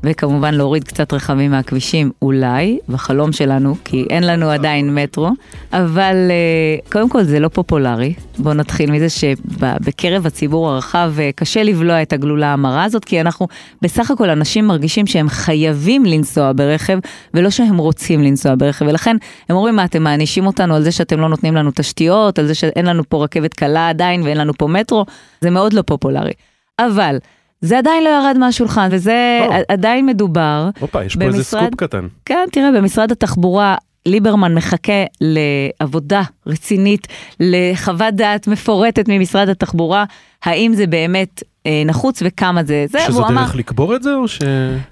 וכמובן 0.05 0.53
להוריד 0.53 0.83
קצת 0.83 1.13
רכבים 1.13 1.51
מהכבישים, 1.51 2.11
אולי, 2.21 2.79
בחלום 2.89 3.31
שלנו, 3.31 3.75
כי 3.83 4.05
אין 4.09 4.23
לנו 4.23 4.49
עדיין 4.49 4.95
מטרו, 4.95 5.29
אבל 5.73 6.15
uh, 6.15 6.91
קודם 6.91 7.09
כל 7.09 7.23
זה 7.23 7.39
לא 7.39 7.47
פופולרי. 7.47 8.13
בואו 8.37 8.53
נתחיל 8.53 8.91
מזה 8.91 9.09
שבקרב 9.09 10.25
הציבור 10.25 10.69
הרחב 10.69 11.13
uh, 11.17 11.35
קשה 11.35 11.63
לבלוע 11.63 12.01
את 12.01 12.13
הגלולה 12.13 12.53
המרה 12.53 12.83
הזאת, 12.83 13.05
כי 13.05 13.21
אנחנו 13.21 13.47
בסך 13.81 14.11
הכל 14.11 14.29
אנשים 14.29 14.67
מרגישים 14.67 15.07
שהם 15.07 15.29
חייבים 15.29 16.05
לנסוע 16.05 16.51
ברכב, 16.55 16.99
ולא 17.33 17.49
שהם 17.49 17.77
רוצים 17.77 18.23
לנסוע 18.23 18.53
ברכב, 18.57 18.85
ולכן 18.85 19.17
הם 19.49 19.55
אומרים, 19.55 19.75
מה, 19.75 19.85
אתם 19.85 20.03
מענישים 20.03 20.47
אותנו 20.47 20.75
על 20.75 20.83
זה 20.83 20.91
שאתם 20.91 21.19
לא 21.19 21.29
נותנים 21.29 21.55
לנו 21.55 21.71
תשתיות, 21.75 22.39
על 22.39 22.47
זה 22.47 22.55
שאין 22.55 22.85
לנו 22.85 23.03
פה 23.09 23.23
רכבת 23.23 23.53
קלה 23.53 23.89
עדיין 23.89 24.21
ואין 24.21 24.37
לנו 24.37 24.53
פה 24.53 24.67
מטרו, 24.67 25.05
זה 25.41 25.49
מאוד 25.49 25.73
לא 25.73 25.81
פופולרי. 25.81 26.33
אבל... 26.79 27.17
זה 27.61 27.77
עדיין 27.77 28.03
לא 28.03 28.09
ירד 28.09 28.37
מהשולחן, 28.39 28.87
וזה 28.91 29.39
או. 29.47 29.53
עדיין 29.67 30.05
מדובר. 30.05 30.69
הופה, 30.79 31.03
יש 31.05 31.15
פה 31.15 31.23
איזה 31.23 31.37
במשרד- 31.37 31.61
סקופ 31.67 31.75
קטן. 31.75 32.07
כן, 32.25 32.45
תראה, 32.51 32.71
במשרד 32.71 33.11
התחבורה 33.11 33.75
ליברמן 34.05 34.55
מחכה 34.55 35.03
לעבודה 35.21 36.21
רצינית, 36.47 37.07
לחוות 37.39 38.13
דעת 38.13 38.47
מפורטת 38.47 39.05
ממשרד 39.07 39.49
התחבורה, 39.49 40.05
האם 40.43 40.73
זה 40.73 40.87
באמת 40.87 41.43
אה, 41.65 41.83
נחוץ 41.85 42.21
וכמה 42.25 42.63
זה. 42.63 42.85
זה 42.89 42.99
שזו 42.99 43.11
והוא 43.17 43.29
דרך 43.29 43.31
אמר, 43.37 43.45
לקבור 43.55 43.95
את 43.95 44.03
זה 44.03 44.15
או 44.15 44.27
ש... 44.27 44.39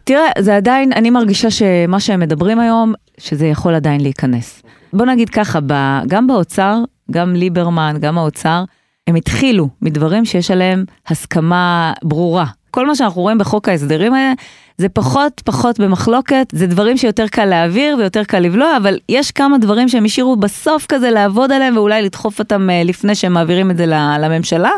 תראה, 0.03 0.27
זה 0.39 0.55
עדיין, 0.55 0.93
אני 0.93 1.09
מרגישה 1.09 1.51
שמה 1.51 1.99
שהם 1.99 2.19
מדברים 2.19 2.59
היום, 2.59 2.93
שזה 3.17 3.47
יכול 3.47 3.73
עדיין 3.75 4.01
להיכנס. 4.01 4.63
בוא 4.93 5.05
נגיד 5.05 5.29
ככה, 5.29 5.59
ב, 5.67 5.73
גם 6.07 6.27
באוצר, 6.27 6.77
גם 7.11 7.33
ליברמן, 7.35 7.95
גם 7.99 8.17
האוצר, 8.17 8.63
הם 9.07 9.15
התחילו 9.15 9.69
מדברים 9.81 10.25
שיש 10.25 10.51
עליהם 10.51 10.85
הסכמה 11.07 11.93
ברורה. 12.03 12.45
כל 12.71 12.87
מה 12.87 12.95
שאנחנו 12.95 13.21
רואים 13.21 13.37
בחוק 13.37 13.69
ההסדרים 13.69 14.13
האלה, 14.13 14.33
זה 14.77 14.89
פחות 14.89 15.41
פחות 15.45 15.79
במחלוקת, 15.79 16.47
זה 16.51 16.67
דברים 16.67 16.97
שיותר 16.97 17.27
קל 17.27 17.45
להעביר 17.45 17.97
ויותר 17.97 18.23
קל 18.23 18.39
לבלוע, 18.39 18.77
אבל 18.77 18.97
יש 19.09 19.31
כמה 19.31 19.57
דברים 19.57 19.89
שהם 19.89 20.05
השאירו 20.05 20.35
בסוף 20.35 20.85
כזה 20.89 21.11
לעבוד 21.11 21.51
עליהם 21.51 21.77
ואולי 21.77 22.01
לדחוף 22.01 22.39
אותם 22.39 22.69
אה, 22.69 22.83
לפני 22.83 23.15
שהם 23.15 23.33
מעבירים 23.33 23.71
את 23.71 23.77
זה 23.77 23.85
לממשלה. 24.19 24.71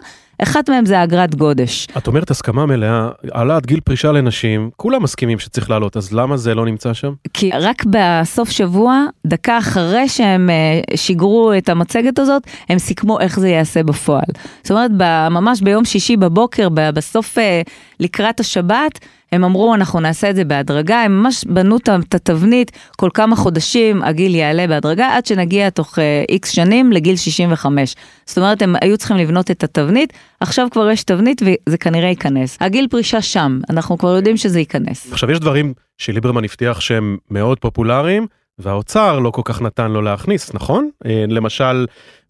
אחת 0.44 0.70
מהם 0.70 0.86
זה 0.86 1.04
אגרת 1.04 1.36
גודש. 1.36 1.88
את 1.98 2.08
אומרת 2.08 2.32
הסכמה 2.32 2.66
מלאה, 2.66 3.10
העלאת 3.32 3.66
גיל 3.66 3.80
פרישה 3.80 4.12
לנשים, 4.12 4.70
כולם 4.76 5.04
מסכימים 5.04 5.40
שצריך 5.40 5.70
לעלות, 5.70 5.98
אז 5.98 6.14
למה 6.14 6.38
זה 6.38 6.56
לא 6.56 6.66
נמצא 6.66 6.94
שם? 6.94 7.14
כי 7.34 7.52
רק 7.52 7.84
בסוף 7.86 8.50
שבוע, 8.50 9.06
דקה 9.26 9.58
אחרי 9.58 10.08
שהם 10.08 10.50
אה, 10.50 10.98
שיגרו 10.98 11.54
את 11.58 11.70
המצגת 11.70 12.20
הזאת, 12.20 12.44
הם 12.70 12.80
סיכמו 12.80 13.20
איך 13.20 13.40
זה 13.40 13.50
ייעשה 13.50 13.84
בפועל. 13.84 14.26
זאת 14.64 14.72
אומרת, 14.72 14.92
ממש 15.32 15.62
ביום 15.62 15.86
שישי 15.86 16.18
בבוקר, 16.18 16.68
בסוף 16.70 17.38
אה, 17.38 17.62
לקראת 18.00 18.40
השבת, 18.40 19.00
הם 19.32 19.44
אמרו, 19.44 19.76
אנחנו 19.76 20.00
נעשה 20.00 20.30
את 20.30 20.36
זה 20.36 20.44
בהדרגה, 20.44 21.02
הם 21.02 21.20
ממש 21.24 21.46
בנו 21.46 21.78
את 21.78 22.16
התבנית, 22.16 22.72
כל 22.98 23.10
כמה 23.14 23.36
חודשים 23.36 24.04
הגיל 24.04 24.36
יעלה 24.36 24.68
בהדרגה, 24.68 25.16
עד 25.16 25.26
שנגיע 25.26 25.70
תוך 25.70 26.00
איקס 26.30 26.52
שנים 26.52 26.92
לגיל 26.92 27.16
65. 27.16 27.96
זאת 28.26 28.38
אומרת, 28.38 28.62
הם 28.62 28.76
היו 28.82 28.98
צריכים 28.98 29.18
לבנות 29.18 29.52
את 29.52 29.64
התבנית, 29.64 30.14
עכשיו 30.40 30.68
כבר 30.72 30.90
יש 30.90 31.04
תבנית 31.04 31.42
וזה 31.42 31.78
כנראה 31.78 32.10
ייכנס. 32.10 32.58
הגיל 32.62 32.88
פרישה 32.88 33.22
שם, 33.22 33.60
אנחנו 33.70 33.98
כבר 33.98 34.16
יודעים 34.16 34.38
שזה 34.38 34.60
ייכנס. 34.60 35.12
עכשיו 35.12 35.32
יש 35.32 35.40
דברים 35.40 35.74
שליברמן 35.98 36.44
הבטיח 36.44 36.80
שהם 36.80 37.18
מאוד 37.32 37.60
פופולריים, 37.60 38.28
והאוצר 38.60 39.20
לא 39.20 39.32
כל 39.32 39.42
כך 39.46 39.62
נתן 39.62 39.92
לו 39.92 40.02
להכניס, 40.02 40.54
נכון? 40.54 40.90
אה, 41.06 41.26
למשל, 41.28 41.86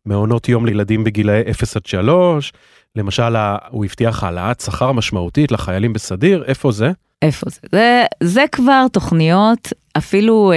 מעונות 0.06 0.50
יום 0.50 0.66
לילדים 0.66 1.04
בגילאי 1.04 1.42
0 1.52 1.78
עד 1.78 1.86
3, 1.86 2.54
למשל, 2.96 3.36
הוא 3.70 3.86
הבטיח 3.86 4.24
העלאת 4.24 4.62
שכר 4.62 4.92
משמעותית 4.92 5.52
לחיילים 5.52 5.94
בסדיר, 5.94 6.44
איפה 6.48 6.72
זה? 6.72 6.92
איפה 7.22 7.46
זה? 7.50 7.60
זה, 7.72 8.06
זה 8.24 8.46
כבר 8.52 8.86
תוכניות, 8.92 9.74
אפילו 9.98 10.52
אה, 10.52 10.56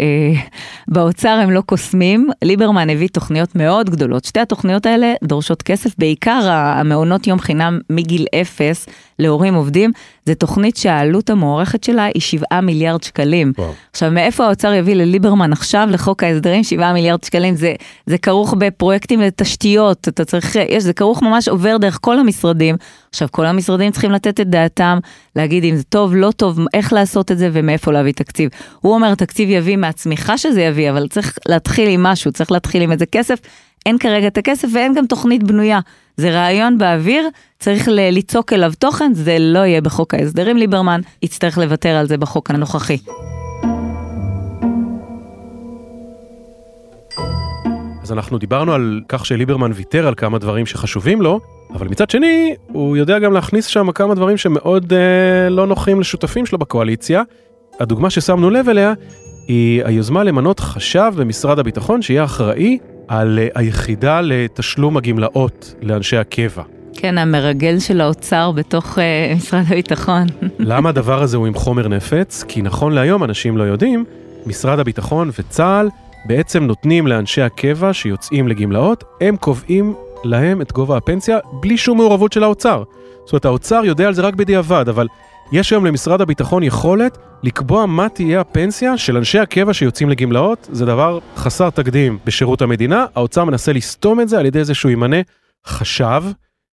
אה, 0.00 0.40
באוצר 0.88 1.28
הם 1.28 1.50
לא 1.50 1.60
קוסמים, 1.60 2.28
ליברמן 2.44 2.90
הביא 2.90 3.08
תוכניות 3.08 3.56
מאוד 3.56 3.90
גדולות. 3.90 4.24
שתי 4.24 4.40
התוכניות 4.40 4.86
האלה 4.86 5.12
דורשות 5.24 5.62
כסף, 5.62 5.90
בעיקר 5.98 6.40
המעונות 6.50 7.26
יום 7.26 7.38
חינם 7.38 7.78
מגיל 7.90 8.26
אפס 8.40 8.86
להורים 9.18 9.54
עובדים, 9.54 9.92
זה 10.24 10.34
תוכנית 10.34 10.76
שהעלות 10.76 11.30
המוערכת 11.30 11.84
שלה 11.84 12.04
היא 12.04 12.22
7 12.22 12.60
מיליארד 12.60 13.02
שקלים. 13.02 13.52
וואו. 13.58 13.72
עכשיו, 13.92 14.10
מאיפה 14.10 14.46
האוצר 14.46 14.72
יביא 14.72 14.94
לליברמן 14.94 15.52
עכשיו 15.52 15.88
לחוק 15.90 16.22
ההסדרים 16.22 16.64
7 16.64 16.92
מיליארד 16.92 17.24
שקלים? 17.24 17.54
זה, 17.54 17.74
זה 18.06 18.18
כרוך 18.18 18.54
בפרויקטים 18.58 19.20
לתשתיות, 19.20 20.08
אתה 20.08 20.24
צריך, 20.24 20.56
יש, 20.56 20.82
זה 20.82 20.92
כרוך 20.92 21.22
ממש 21.22 21.48
עובר 21.48 21.76
דרך 21.76 21.98
כל 22.00 22.18
המשרדים. 22.18 22.76
עכשיו, 23.10 23.28
כל 23.30 23.46
המשרדים 23.46 23.92
צריכים 23.92 24.10
לתת 24.10 24.40
את 24.40 24.50
דעתם, 24.50 24.98
להגיד 25.36 25.64
אם 25.64 25.76
זה 25.76 25.82
טוב, 25.82 26.14
לא 26.14 26.30
טוב, 26.30 26.60
איך 26.74 26.92
לעשות 26.92 27.32
את 27.32 27.38
זה 27.38 27.48
ומאיפה 27.52 27.92
להביא 27.92 28.12
תקציב. 28.12 28.50
הוא 28.80 28.94
אומר, 28.94 29.14
תקציב 29.14 29.50
יביא 29.50 29.76
מהצמיחה 29.76 30.38
שזה 30.38 30.62
יביא, 30.62 30.90
אבל 30.90 31.08
צריך 31.08 31.38
להתחיל 31.48 31.88
עם 31.88 32.02
משהו, 32.02 32.32
צריך 32.32 32.52
להתחיל 32.52 32.82
עם 32.82 32.92
איזה 32.92 33.06
כסף. 33.06 33.38
אין 33.86 33.98
כרגע 33.98 34.26
את 34.26 34.38
הכסף 34.38 34.68
ואין 34.74 34.94
גם 34.94 35.06
תוכנית 35.06 35.42
בנויה. 35.42 35.80
זה 36.16 36.30
רעיון 36.30 36.78
באוויר, 36.78 37.28
צריך 37.58 37.88
ליצוק 37.88 38.52
אליו 38.52 38.72
תוכן, 38.78 39.14
זה 39.14 39.36
לא 39.38 39.58
יהיה 39.58 39.80
בחוק 39.80 40.14
ההסדרים, 40.14 40.56
ליברמן 40.56 41.00
יצטרך 41.22 41.58
לוותר 41.58 41.88
על 41.88 42.06
זה 42.06 42.16
בחוק 42.16 42.50
הנוכחי. 42.50 42.98
אז 48.02 48.12
אנחנו 48.12 48.38
דיברנו 48.38 48.72
על 48.72 49.00
כך 49.08 49.26
שליברמן 49.26 49.70
ויתר 49.74 50.06
על 50.06 50.14
כמה 50.14 50.38
דברים 50.38 50.66
שחשובים 50.66 51.22
לו, 51.22 51.40
אבל 51.74 51.88
מצד 51.88 52.10
שני, 52.10 52.54
הוא 52.66 52.96
יודע 52.96 53.18
גם 53.18 53.32
להכניס 53.32 53.66
שם 53.66 53.92
כמה 53.92 54.14
דברים 54.14 54.36
שמאוד 54.36 54.92
אה, 54.92 55.48
לא 55.50 55.66
נוחים 55.66 56.00
לשותפים 56.00 56.46
שלו 56.46 56.58
בקואליציה. 56.58 57.22
הדוגמה 57.80 58.10
ששמנו 58.10 58.50
לב 58.50 58.68
אליה 58.68 58.92
היא 59.48 59.84
היוזמה 59.84 60.24
למנות 60.24 60.60
חשב 60.60 61.12
במשרד 61.16 61.58
הביטחון 61.58 62.02
שיהיה 62.02 62.24
אחראי 62.24 62.78
על 63.08 63.38
אה, 63.38 63.48
היחידה 63.54 64.20
לתשלום 64.20 64.96
הגמלאות 64.96 65.74
לאנשי 65.82 66.16
הקבע. 66.16 66.62
כן, 66.94 67.18
המרגל 67.18 67.78
של 67.78 68.00
האוצר 68.00 68.50
בתוך 68.50 68.98
uh, 68.98 69.00
משרד 69.36 69.64
הביטחון. 69.66 70.26
למה 70.58 70.88
הדבר 70.88 71.22
הזה 71.22 71.36
הוא 71.36 71.46
עם 71.46 71.54
חומר 71.54 71.88
נפץ? 71.88 72.44
כי 72.48 72.62
נכון 72.62 72.92
להיום, 72.92 73.24
אנשים 73.24 73.56
לא 73.56 73.62
יודעים, 73.62 74.04
משרד 74.46 74.78
הביטחון 74.78 75.30
וצה"ל 75.38 75.88
בעצם 76.24 76.64
נותנים 76.64 77.06
לאנשי 77.06 77.42
הקבע 77.42 77.92
שיוצאים 77.92 78.48
לגמלאות, 78.48 79.04
הם 79.20 79.36
קובעים 79.36 79.94
להם 80.24 80.62
את 80.62 80.72
גובה 80.72 80.96
הפנסיה 80.96 81.38
בלי 81.52 81.76
שום 81.76 81.98
מעורבות 81.98 82.32
של 82.32 82.44
האוצר. 82.44 82.82
זאת 83.24 83.32
אומרת, 83.32 83.44
האוצר 83.44 83.82
יודע 83.84 84.06
על 84.06 84.14
זה 84.14 84.22
רק 84.22 84.34
בדיעבד, 84.34 84.88
אבל 84.88 85.06
יש 85.52 85.70
היום 85.72 85.86
למשרד 85.86 86.20
הביטחון 86.20 86.62
יכולת 86.62 87.18
לקבוע 87.42 87.86
מה 87.86 88.08
תהיה 88.08 88.40
הפנסיה 88.40 88.98
של 88.98 89.16
אנשי 89.16 89.38
הקבע 89.38 89.74
שיוצאים 89.74 90.08
לגמלאות, 90.08 90.68
זה 90.72 90.86
דבר 90.86 91.18
חסר 91.36 91.70
תקדים 91.70 92.18
בשירות 92.24 92.62
המדינה, 92.62 93.06
האוצר 93.14 93.44
מנסה 93.44 93.72
לסתום 93.72 94.20
את 94.20 94.28
זה 94.28 94.38
על 94.38 94.46
ידי 94.46 94.64
זה 94.64 94.74
שהוא 94.74 94.92
ימנה 94.92 95.16
חשב 95.66 96.22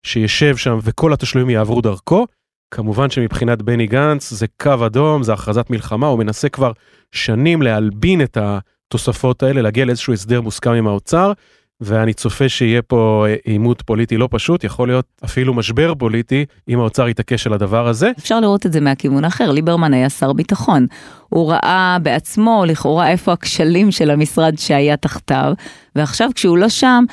שישב 0.07 0.57
שם 0.57 0.79
וכל 0.83 1.13
התשלומים 1.13 1.51
יעברו 1.51 1.81
דרכו. 1.81 2.27
כמובן 2.71 3.11
שמבחינת 3.11 3.63
בני 3.63 3.87
גנץ 3.87 4.31
זה 4.31 4.47
קו 4.61 4.87
אדום, 4.87 5.23
זה 5.23 5.33
הכרזת 5.33 5.71
מלחמה, 5.71 6.07
הוא 6.07 6.19
מנסה 6.19 6.49
כבר 6.49 6.73
שנים 7.13 7.63
להלבין 7.63 8.23
את 8.23 8.39
התוספות 8.41 9.43
האלה, 9.43 9.63
להגיע 9.63 9.85
לאיזשהו 9.85 10.13
הסדר 10.13 10.41
מוסכם 10.41 10.71
עם 10.71 10.87
האוצר, 10.87 11.33
ואני 11.81 12.15
צופה 12.15 12.49
שיהיה 12.49 12.83
פה 12.83 13.27
אה, 13.29 13.35
עימות 13.45 13.83
פוליטי 13.83 14.17
לא 14.17 14.29
פשוט, 14.31 14.65
יכול 14.65 14.89
להיות 14.89 15.05
אפילו 15.25 15.55
משבר 15.55 15.95
פוליטי, 15.95 16.45
אם 16.69 16.79
האוצר 16.79 17.09
יתעקש 17.09 17.47
על 17.47 17.53
הדבר 17.53 17.89
הזה. 17.89 18.11
אפשר 18.19 18.41
לראות 18.41 18.67
את 18.67 18.73
זה 18.73 18.81
מהכיוון 18.81 19.25
האחר, 19.25 19.51
ליברמן 19.51 19.95
היה 19.95 20.11
שר 20.11 20.33
ביטחון. 20.33 20.87
הוא 21.29 21.51
ראה 21.53 21.97
בעצמו 22.03 22.65
לכאורה 22.67 23.11
איפה 23.11 23.33
הכשלים 23.33 23.91
של 23.91 24.11
המשרד 24.11 24.59
שהיה 24.59 24.97
תחתיו, 24.97 25.53
ועכשיו 25.97 26.31
כשהוא 26.35 26.59
לא 26.59 26.69
שם, 26.69 27.05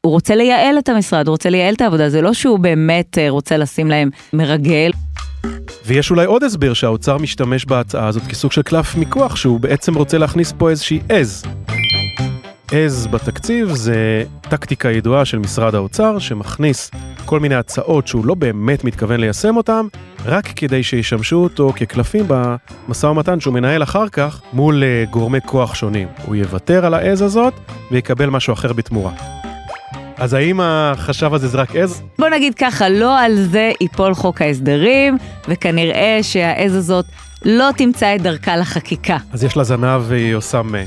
הוא 0.00 0.12
רוצה 0.12 0.34
לייעל 0.34 0.78
את 0.78 0.88
המשרד, 0.88 1.26
הוא 1.26 1.32
רוצה 1.32 1.50
לייעל 1.50 1.74
את 1.74 1.80
העבודה, 1.80 2.08
זה 2.08 2.20
לא 2.20 2.32
שהוא 2.32 2.58
באמת 2.58 3.18
אה, 3.18 3.30
רוצה 3.30 3.56
לשים 3.56 3.88
להם 3.88 4.10
מרגל. 4.32 4.90
ויש 5.86 6.10
אולי 6.10 6.26
עוד 6.26 6.44
הסבר 6.44 6.74
שהאוצר 6.74 7.18
משתמש 7.18 7.64
בהצעה 7.64 8.06
הזאת 8.06 8.22
כסוג 8.22 8.52
של 8.52 8.62
קלף 8.62 8.96
מיקוח, 8.96 9.36
שהוא 9.36 9.60
בעצם 9.60 9.94
רוצה 9.94 10.18
להכניס 10.18 10.52
פה 10.58 10.70
איזושהי 10.70 11.00
עז. 11.08 11.44
עז 12.70 13.06
בתקציב 13.06 13.68
זה 13.68 14.24
טקטיקה 14.40 14.90
ידועה 14.90 15.24
של 15.24 15.38
משרד 15.38 15.74
האוצר, 15.74 16.18
שמכניס 16.18 16.90
כל 17.24 17.40
מיני 17.40 17.54
הצעות 17.54 18.06
שהוא 18.06 18.26
לא 18.26 18.34
באמת 18.34 18.84
מתכוון 18.84 19.20
ליישם 19.20 19.56
אותן, 19.56 19.86
רק 20.24 20.46
כדי 20.46 20.82
שישמשו 20.82 21.36
אותו 21.36 21.72
כקלפים 21.76 22.24
במשא 22.28 23.06
ומתן 23.06 23.40
שהוא 23.40 23.54
מנהל 23.54 23.82
אחר 23.82 24.08
כך 24.08 24.40
מול 24.52 24.84
אה, 24.84 25.04
גורמי 25.10 25.38
כוח 25.46 25.74
שונים. 25.74 26.08
הוא 26.26 26.36
יוותר 26.36 26.86
על 26.86 26.94
העז 26.94 27.22
הזאת 27.22 27.54
ויקבל 27.90 28.26
משהו 28.26 28.52
אחר 28.52 28.72
בתמורה. 28.72 29.12
אז 30.16 30.34
האם 30.34 30.60
החשב 30.62 31.34
הזה 31.34 31.48
זה 31.48 31.58
רק 31.58 31.76
עז? 31.76 32.02
בוא 32.18 32.28
נגיד 32.28 32.54
ככה, 32.54 32.88
לא 32.88 33.20
על 33.20 33.42
זה 33.42 33.72
ייפול 33.80 34.14
חוק 34.14 34.42
ההסדרים, 34.42 35.18
וכנראה 35.48 36.18
שהעז 36.22 36.74
הזאת 36.74 37.04
לא 37.44 37.70
תמצא 37.76 38.16
את 38.16 38.22
דרכה 38.22 38.56
לחקיקה. 38.56 39.16
אז 39.32 39.44
יש 39.44 39.56
לה 39.56 39.64
זנב 39.64 40.02
והיא 40.08 40.34
עושה 40.34 40.62
מה. 40.62 40.78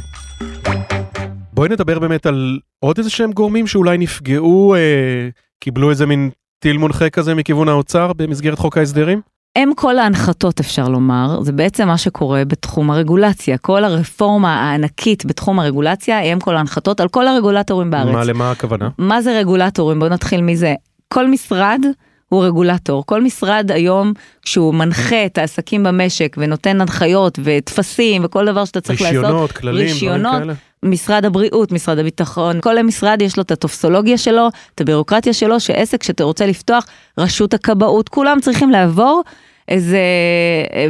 בואי 1.55 1.69
נדבר 1.69 1.99
באמת 1.99 2.25
על 2.25 2.59
עוד 2.79 2.97
איזה 2.97 3.09
שהם 3.09 3.31
גורמים 3.31 3.67
שאולי 3.67 3.97
נפגעו, 3.97 4.75
אה, 4.75 5.29
קיבלו 5.59 5.89
איזה 5.89 6.05
מין 6.05 6.29
טיל 6.59 6.77
מונחה 6.77 7.09
כזה 7.09 7.35
מכיוון 7.35 7.69
האוצר 7.69 8.13
במסגרת 8.13 8.59
חוק 8.59 8.77
ההסדרים? 8.77 9.21
הם 9.55 9.71
כל 9.75 9.97
ההנחתות 9.97 10.59
אפשר 10.59 10.87
לומר, 10.87 11.41
זה 11.41 11.51
בעצם 11.51 11.87
מה 11.87 11.97
שקורה 11.97 12.45
בתחום 12.45 12.91
הרגולציה. 12.91 13.57
כל 13.57 13.83
הרפורמה 13.83 14.53
הענקית 14.53 15.25
בתחום 15.25 15.59
הרגולציה 15.59 16.31
הם 16.31 16.39
כל 16.39 16.55
ההנחתות 16.55 16.99
על 16.99 17.07
כל 17.07 17.27
הרגולטורים 17.27 17.91
בארץ. 17.91 18.13
מה 18.13 18.23
למה 18.23 18.51
הכוונה? 18.51 18.89
מה 18.97 19.21
זה 19.21 19.39
רגולטורים? 19.39 19.99
בואו 19.99 20.09
נתחיל 20.09 20.41
מזה. 20.41 20.73
כל 21.13 21.27
משרד 21.27 21.81
הוא 22.29 22.45
רגולטור. 22.45 23.05
כל 23.05 23.21
משרד 23.21 23.71
היום, 23.71 24.13
כשהוא 24.41 24.73
מנחה 24.73 25.25
את 25.25 25.37
העסקים 25.37 25.83
במשק 25.83 26.35
ונותן 26.39 26.81
הנחיות 26.81 27.39
וטפסים 27.43 28.25
וכל 28.25 28.45
דבר 28.45 28.65
שאתה 28.65 28.81
צריך 28.81 29.01
לעשות, 29.01 29.15
רישיונות, 29.15 29.51
כללים, 29.51 29.87
רישיונות, 29.87 30.41
כאלה? 30.41 30.53
משרד 30.83 31.25
הבריאות, 31.25 31.71
משרד 31.71 31.99
הביטחון, 31.99 32.61
כל 32.61 32.77
המשרד 32.77 33.21
יש 33.21 33.37
לו 33.37 33.43
את 33.43 33.51
הטופסולוגיה 33.51 34.17
שלו, 34.17 34.47
את 34.75 34.81
הבירוקרטיה 34.81 35.33
שלו, 35.33 35.59
שעסק 35.59 36.03
שאתה 36.03 36.23
רוצה 36.23 36.45
לפתוח, 36.45 36.85
רשות 37.17 37.53
הכבאות, 37.53 38.09
כולם 38.09 38.37
צריכים 38.41 38.69
לעבור 38.69 39.23
איזה 39.67 39.99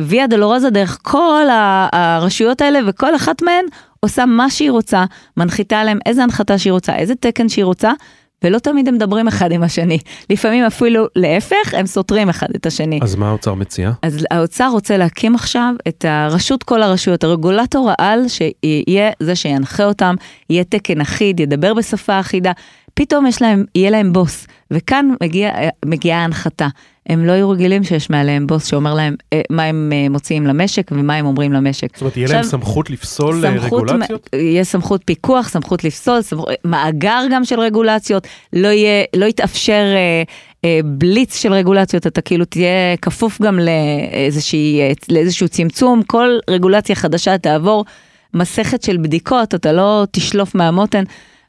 ויה 0.01 0.27
דלורוזה 0.27 0.69
דרך 0.69 0.99
כל 1.01 1.45
הרשויות 1.91 2.61
האלה, 2.61 2.79
וכל 2.87 3.15
אחת 3.15 3.41
מהן 3.41 3.65
עושה 3.99 4.25
מה 4.25 4.49
שהיא 4.49 4.71
רוצה, 4.71 5.05
מנחיתה 5.37 5.79
עליהם 5.79 5.99
איזה 6.05 6.23
הנחתה 6.23 6.57
שהיא 6.57 6.73
רוצה, 6.73 6.95
איזה 6.95 7.15
תקן 7.15 7.49
שהיא 7.49 7.65
רוצה, 7.65 7.91
ולא 8.43 8.59
תמיד 8.59 8.87
הם 8.87 8.95
מדברים 8.95 9.27
אחד 9.27 9.51
עם 9.51 9.63
השני. 9.63 9.97
לפעמים 10.29 10.63
אפילו 10.63 11.05
להפך, 11.15 11.73
הם 11.73 11.85
סותרים 11.85 12.29
אחד 12.29 12.47
את 12.55 12.65
השני. 12.65 12.99
אז 13.03 13.15
מה 13.15 13.29
האוצר 13.29 13.53
מציע? 13.53 13.91
אז 14.01 14.25
האוצר 14.31 14.67
רוצה 14.71 14.97
להקים 14.97 15.35
עכשיו 15.35 15.73
את 15.87 16.05
הרשות 16.07 16.63
כל 16.63 16.83
הרשויות, 16.83 17.23
הרגולטור 17.23 17.91
העל, 17.97 18.27
שיהיה 18.27 19.11
זה 19.19 19.35
שינחה 19.35 19.85
אותם, 19.85 20.15
יהיה 20.49 20.63
תקן 20.63 21.01
אחיד, 21.01 21.39
ידבר 21.39 21.73
בשפה 21.73 22.19
אחידה. 22.19 22.51
פתאום 22.93 23.27
יש 23.27 23.41
להם, 23.41 23.65
יהיה 23.75 23.89
להם 23.89 24.13
בוס, 24.13 24.47
וכאן 24.71 25.09
מגיע, 25.23 25.51
מגיעה 25.85 26.21
ההנחתה. 26.21 26.67
הם 27.09 27.25
לא 27.25 27.31
יהיו 27.31 27.49
רגילים 27.49 27.83
שיש 27.83 28.09
מעליהם 28.09 28.47
בוס 28.47 28.65
שאומר 28.65 28.93
להם 28.93 29.15
אה, 29.33 29.41
מה 29.49 29.63
הם 29.63 29.91
אה, 29.93 30.09
מוציאים 30.09 30.47
למשק 30.47 30.91
ומה 30.91 31.15
הם 31.15 31.25
אומרים 31.25 31.53
למשק. 31.53 31.87
זאת 31.93 32.01
אומרת, 32.01 32.17
יהיה 32.17 32.27
להם 32.29 32.43
סמכות 32.43 32.89
לפסול 32.89 33.45
אה, 33.45 33.51
סמכות, 33.51 33.83
רגולציות? 33.89 34.29
יהיה 34.33 34.63
סמכות 34.63 35.01
פיקוח, 35.05 35.49
סמכות 35.49 35.83
לפסול, 35.83 36.21
סמכות, 36.21 36.49
מאגר 36.65 37.21
גם 37.31 37.45
של 37.45 37.59
רגולציות, 37.59 38.27
לא, 38.53 38.67
יהיה, 38.67 39.03
לא 39.15 39.25
יתאפשר 39.25 39.83
אה, 39.95 40.23
אה, 40.65 40.79
בליץ 40.83 41.41
של 41.41 41.53
רגולציות, 41.53 42.07
אתה 42.07 42.21
כאילו 42.21 42.45
תהיה 42.45 42.97
כפוף 43.01 43.41
גם 43.41 43.59
לאיזושהי, 43.59 44.81
לאיזשהו 45.09 45.49
צמצום, 45.49 46.03
כל 46.03 46.29
רגולציה 46.49 46.95
חדשה 46.95 47.37
תעבור 47.37 47.85
מסכת 48.33 48.83
של 48.83 48.97
בדיקות, 48.97 49.55
אתה 49.55 49.71
לא 49.71 50.03
תשלוף 50.11 50.55
מהמותן. 50.55 51.03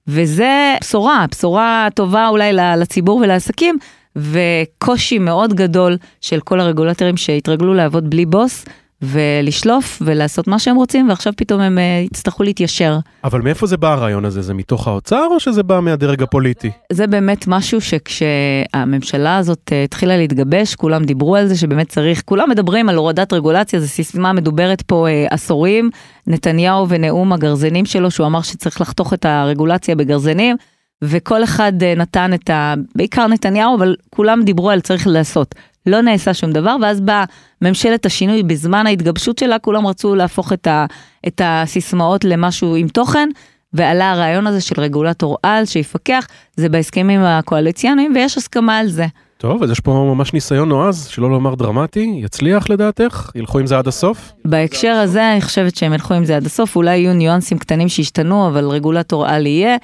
וזה 0.09 0.75
בשורה, 0.81 1.25
בשורה 1.31 1.89
טובה 1.95 2.29
אולי 2.29 2.53
לציבור 2.53 3.17
ולעסקים, 3.17 3.79
וקושי 4.16 5.18
מאוד 5.18 5.54
גדול 5.54 5.96
של 6.20 6.40
כל 6.40 6.61
הרגולטורים 6.61 7.16
שהתרגלו 7.16 7.75
לעבוד 7.75 8.11
בלי 8.11 8.26
בוס. 8.26 8.64
ולשלוף 9.02 10.02
ולעשות 10.04 10.46
מה 10.46 10.58
שהם 10.58 10.76
רוצים 10.76 11.08
ועכשיו 11.08 11.32
פתאום 11.37 11.61
הם 11.61 11.78
uh, 11.78 12.06
יצטרכו 12.06 12.42
להתיישר. 12.42 12.99
אבל 13.25 13.40
מאיפה 13.40 13.66
זה 13.66 13.76
בא 13.76 13.92
הרעיון 13.92 14.25
הזה? 14.25 14.42
זה 14.42 14.54
מתוך 14.54 14.88
האוצר 14.88 15.26
או 15.30 15.40
שזה 15.40 15.62
בא 15.62 15.80
מהדרג 15.80 16.23
הפוליטי? 16.23 16.70
זה 16.92 17.06
באמת 17.06 17.44
משהו 17.46 17.80
שכשהממשלה 17.80 19.37
הזאת 19.37 19.70
uh, 19.70 19.75
התחילה 19.85 20.16
להתגבש 20.16 20.75
כולם 20.75 21.04
דיברו 21.04 21.37
על 21.37 21.46
זה 21.46 21.56
שבאמת 21.56 21.88
צריך, 21.88 22.23
כולם 22.25 22.50
מדברים 22.50 22.88
על 22.88 22.96
הורדת 22.96 23.32
רגולציה, 23.32 23.80
זו 23.80 23.88
סיסמה 23.88 24.32
מדוברת 24.32 24.82
פה 24.82 25.06
uh, 25.08 25.35
עשורים, 25.35 25.90
נתניהו 26.26 26.88
ונאום 26.88 27.32
הגרזנים 27.32 27.87
שלו 27.87 28.11
שהוא 28.11 28.26
אמר 28.26 28.42
שצריך 28.42 28.80
לחתוך 28.80 29.14
את 29.14 29.25
הרגולציה 29.25 29.94
בגרזנים. 29.94 30.56
וכל 31.03 31.45
אחד 31.45 31.73
נתן 31.97 32.35
את 32.35 32.50
ה... 32.50 32.75
בעיקר 32.95 33.26
נתניהו, 33.26 33.76
אבל 33.76 33.97
כולם 34.11 34.43
דיברו 34.45 34.71
על 34.71 34.81
צריך 34.81 35.07
לעשות. 35.07 35.55
לא 35.87 36.00
נעשה 36.00 36.35
שום 36.35 36.53
דבר, 36.53 36.76
ואז 36.83 37.00
באה 37.00 37.25
ממשלת 37.62 38.07
השינוי 38.07 38.43
בזמן 38.43 38.87
ההתגבשות 38.87 39.38
שלה, 39.38 39.59
כולם 39.59 39.87
רצו 39.87 40.15
להפוך 40.15 40.53
את, 40.53 40.67
ה, 40.67 40.87
את 41.26 41.41
הסיסמאות 41.45 42.25
למשהו 42.25 42.76
עם 42.76 42.88
תוכן, 42.88 43.29
ועלה 43.73 44.11
הרעיון 44.11 44.47
הזה 44.47 44.61
של 44.61 44.81
רגולטור 44.81 45.38
על 45.43 45.65
שיפקח, 45.65 46.26
זה 46.57 46.69
בהסכמים 46.69 47.21
הקואליציוניים, 47.21 48.12
ויש 48.15 48.37
הסכמה 48.37 48.79
על 48.79 48.88
זה. 48.88 49.07
טוב, 49.38 49.62
אז 49.62 49.71
יש 49.71 49.81
פה 49.81 49.91
ממש 50.15 50.33
ניסיון 50.33 50.69
נועז, 50.69 51.07
שלא 51.07 51.31
לומר 51.31 51.55
דרמטי, 51.55 52.21
יצליח 52.23 52.71
לדעתך? 52.71 53.31
ילכו 53.35 53.59
עם 53.59 53.67
זה 53.67 53.79
עד 53.79 53.88
הסוף? 53.88 54.33
בהקשר 54.45 54.93
הזה, 54.93 55.33
אני 55.33 55.41
חושבת 55.41 55.76
שהם 55.76 55.93
ילכו 55.93 56.15
עם 56.15 56.25
זה 56.25 56.37
עד 56.37 56.47
הסוף, 56.47 56.76
אולי 56.76 56.97
יהיו 56.97 57.15
ניואנסים 57.15 57.59
קטנים 57.59 57.88
שישתנו, 57.88 58.49
אבל 58.49 58.65
רגולטור 58.65 59.26
על 59.26 59.47
יהיה, 59.47 59.76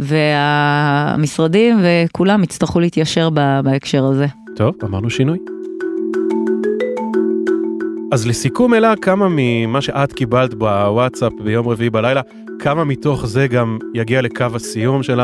והמשרדים 0.00 1.78
וכולם 1.82 2.42
יצטרכו 2.42 2.80
להתיישר 2.80 3.30
בהקשר 3.64 4.04
הזה. 4.04 4.26
טוב, 4.56 4.74
אמרנו 4.84 5.10
שינוי. 5.10 5.38
אז 8.12 8.26
לסיכום 8.26 8.74
אלה, 8.74 8.94
כמה 9.02 9.26
ממה 9.30 9.80
שאת 9.80 10.12
קיבלת 10.12 10.54
בוואטסאפ 10.54 11.32
ביום 11.44 11.68
רביעי 11.68 11.90
בלילה, 11.90 12.20
כמה 12.58 12.84
מתוך 12.84 13.26
זה 13.26 13.46
גם 13.46 13.78
יגיע 13.94 14.22
לקו 14.22 14.46
הסיום 14.54 15.02
של 15.02 15.20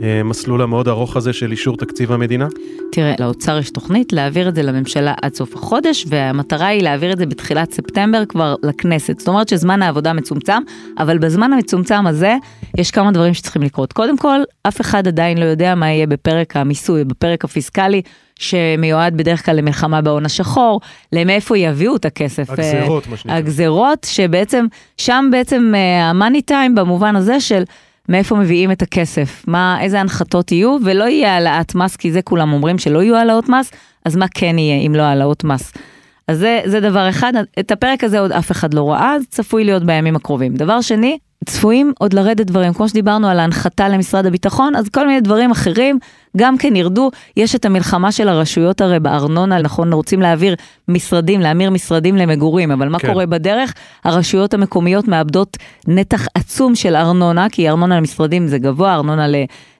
המסלול 0.00 0.62
המאוד 0.62 0.88
ארוך 0.88 1.16
הזה 1.16 1.32
של 1.32 1.50
אישור 1.50 1.76
תקציב 1.76 2.12
המדינה? 2.12 2.46
תראה, 2.92 3.14
לאוצר 3.20 3.58
יש 3.58 3.70
תוכנית 3.70 4.12
להעביר 4.12 4.48
את 4.48 4.54
זה 4.54 4.62
לממשלה 4.62 5.14
עד 5.22 5.34
סוף 5.34 5.54
החודש, 5.54 6.04
והמטרה 6.08 6.66
היא 6.66 6.82
להעביר 6.82 7.12
את 7.12 7.18
זה 7.18 7.26
בתחילת 7.26 7.72
ספטמבר 7.72 8.24
כבר 8.28 8.54
לכנסת. 8.62 9.18
זאת 9.18 9.28
אומרת 9.28 9.48
שזמן 9.48 9.82
העבודה 9.82 10.12
מצומצם, 10.12 10.62
אבל 10.98 11.18
בזמן 11.18 11.52
המצומצם 11.52 12.06
הזה 12.06 12.36
יש 12.78 12.90
כמה 12.90 13.12
דברים 13.12 13.34
שצריכים 13.34 13.62
לקרות. 13.62 13.92
קודם 13.92 14.18
כל, 14.18 14.40
אף 14.62 14.80
אחד 14.80 15.08
עדיין 15.08 15.38
לא 15.38 15.44
יודע 15.44 15.74
מה 15.74 15.90
יהיה 15.90 16.06
בפרק 16.06 16.56
המיסוי, 16.56 17.04
בפרק 17.04 17.44
הפיסקלי. 17.44 18.02
שמיועד 18.40 19.16
בדרך 19.16 19.46
כלל 19.46 19.56
למלחמה 19.56 20.00
בהון 20.00 20.24
השחור, 20.24 20.80
למאיפה 21.12 21.58
יביאו 21.58 21.96
את 21.96 22.04
הכסף. 22.04 22.50
הגזרות, 22.50 23.06
מה 23.06 23.16
שנקרא. 23.16 23.36
הגזרות, 23.36 24.06
שבעצם, 24.10 24.66
שם 24.96 25.28
בעצם 25.32 25.72
המאני 26.02 26.42
טיים 26.42 26.74
במובן 26.74 27.16
הזה 27.16 27.40
של 27.40 27.62
מאיפה 28.08 28.36
מביאים 28.36 28.72
את 28.72 28.82
הכסף, 28.82 29.44
מה, 29.46 29.78
איזה 29.80 30.00
הנחתות 30.00 30.52
יהיו, 30.52 30.76
ולא 30.84 31.04
יהיה 31.04 31.34
העלאת 31.34 31.74
מס, 31.74 31.96
כי 31.96 32.12
זה 32.12 32.22
כולם 32.22 32.52
אומרים 32.52 32.78
שלא 32.78 33.02
יהיו 33.02 33.16
העלאות 33.16 33.48
מס, 33.48 33.70
אז 34.04 34.16
מה 34.16 34.26
כן 34.34 34.58
יהיה 34.58 34.86
אם 34.86 34.94
לא 34.94 35.02
העלאות 35.02 35.44
מס. 35.44 35.72
אז 36.28 36.38
זה, 36.38 36.60
זה 36.64 36.80
דבר 36.80 37.08
אחד, 37.08 37.32
את 37.60 37.70
הפרק 37.70 38.04
הזה 38.04 38.18
עוד 38.20 38.32
אף 38.32 38.50
אחד 38.50 38.74
לא 38.74 38.90
ראה, 38.90 39.16
צפוי 39.28 39.64
להיות 39.64 39.84
בימים 39.84 40.16
הקרובים. 40.16 40.54
דבר 40.54 40.80
שני, 40.80 41.18
צפויים 41.44 41.92
עוד 41.98 42.12
לרדת 42.12 42.46
דברים, 42.46 42.72
כמו 42.72 42.88
שדיברנו 42.88 43.28
על 43.28 43.38
ההנחתה 43.40 43.88
למשרד 43.88 44.26
הביטחון, 44.26 44.76
אז 44.76 44.88
כל 44.88 45.06
מיני 45.06 45.20
דברים 45.20 45.50
אחרים 45.50 45.98
גם 46.36 46.58
כן 46.58 46.76
ירדו. 46.76 47.10
יש 47.36 47.54
את 47.54 47.64
המלחמה 47.64 48.12
של 48.12 48.28
הרשויות 48.28 48.80
הרי 48.80 49.00
בארנונה, 49.00 49.62
נכון, 49.62 49.92
רוצים 49.92 50.22
להעביר 50.22 50.54
משרדים, 50.88 51.40
להמיר 51.40 51.70
משרדים 51.70 52.16
למגורים, 52.16 52.70
אבל 52.70 52.88
מה 52.88 52.98
כן. 52.98 53.12
קורה 53.12 53.26
בדרך? 53.26 53.74
הרשויות 54.04 54.54
המקומיות 54.54 55.08
מאבדות 55.08 55.56
נתח 55.88 56.26
עצום 56.34 56.74
של 56.74 56.96
ארנונה, 56.96 57.46
כי 57.52 57.68
ארנונה 57.68 57.96
למשרדים 57.96 58.46
זה 58.46 58.58
גבוה, 58.58 58.94
ארנונה 58.94 59.26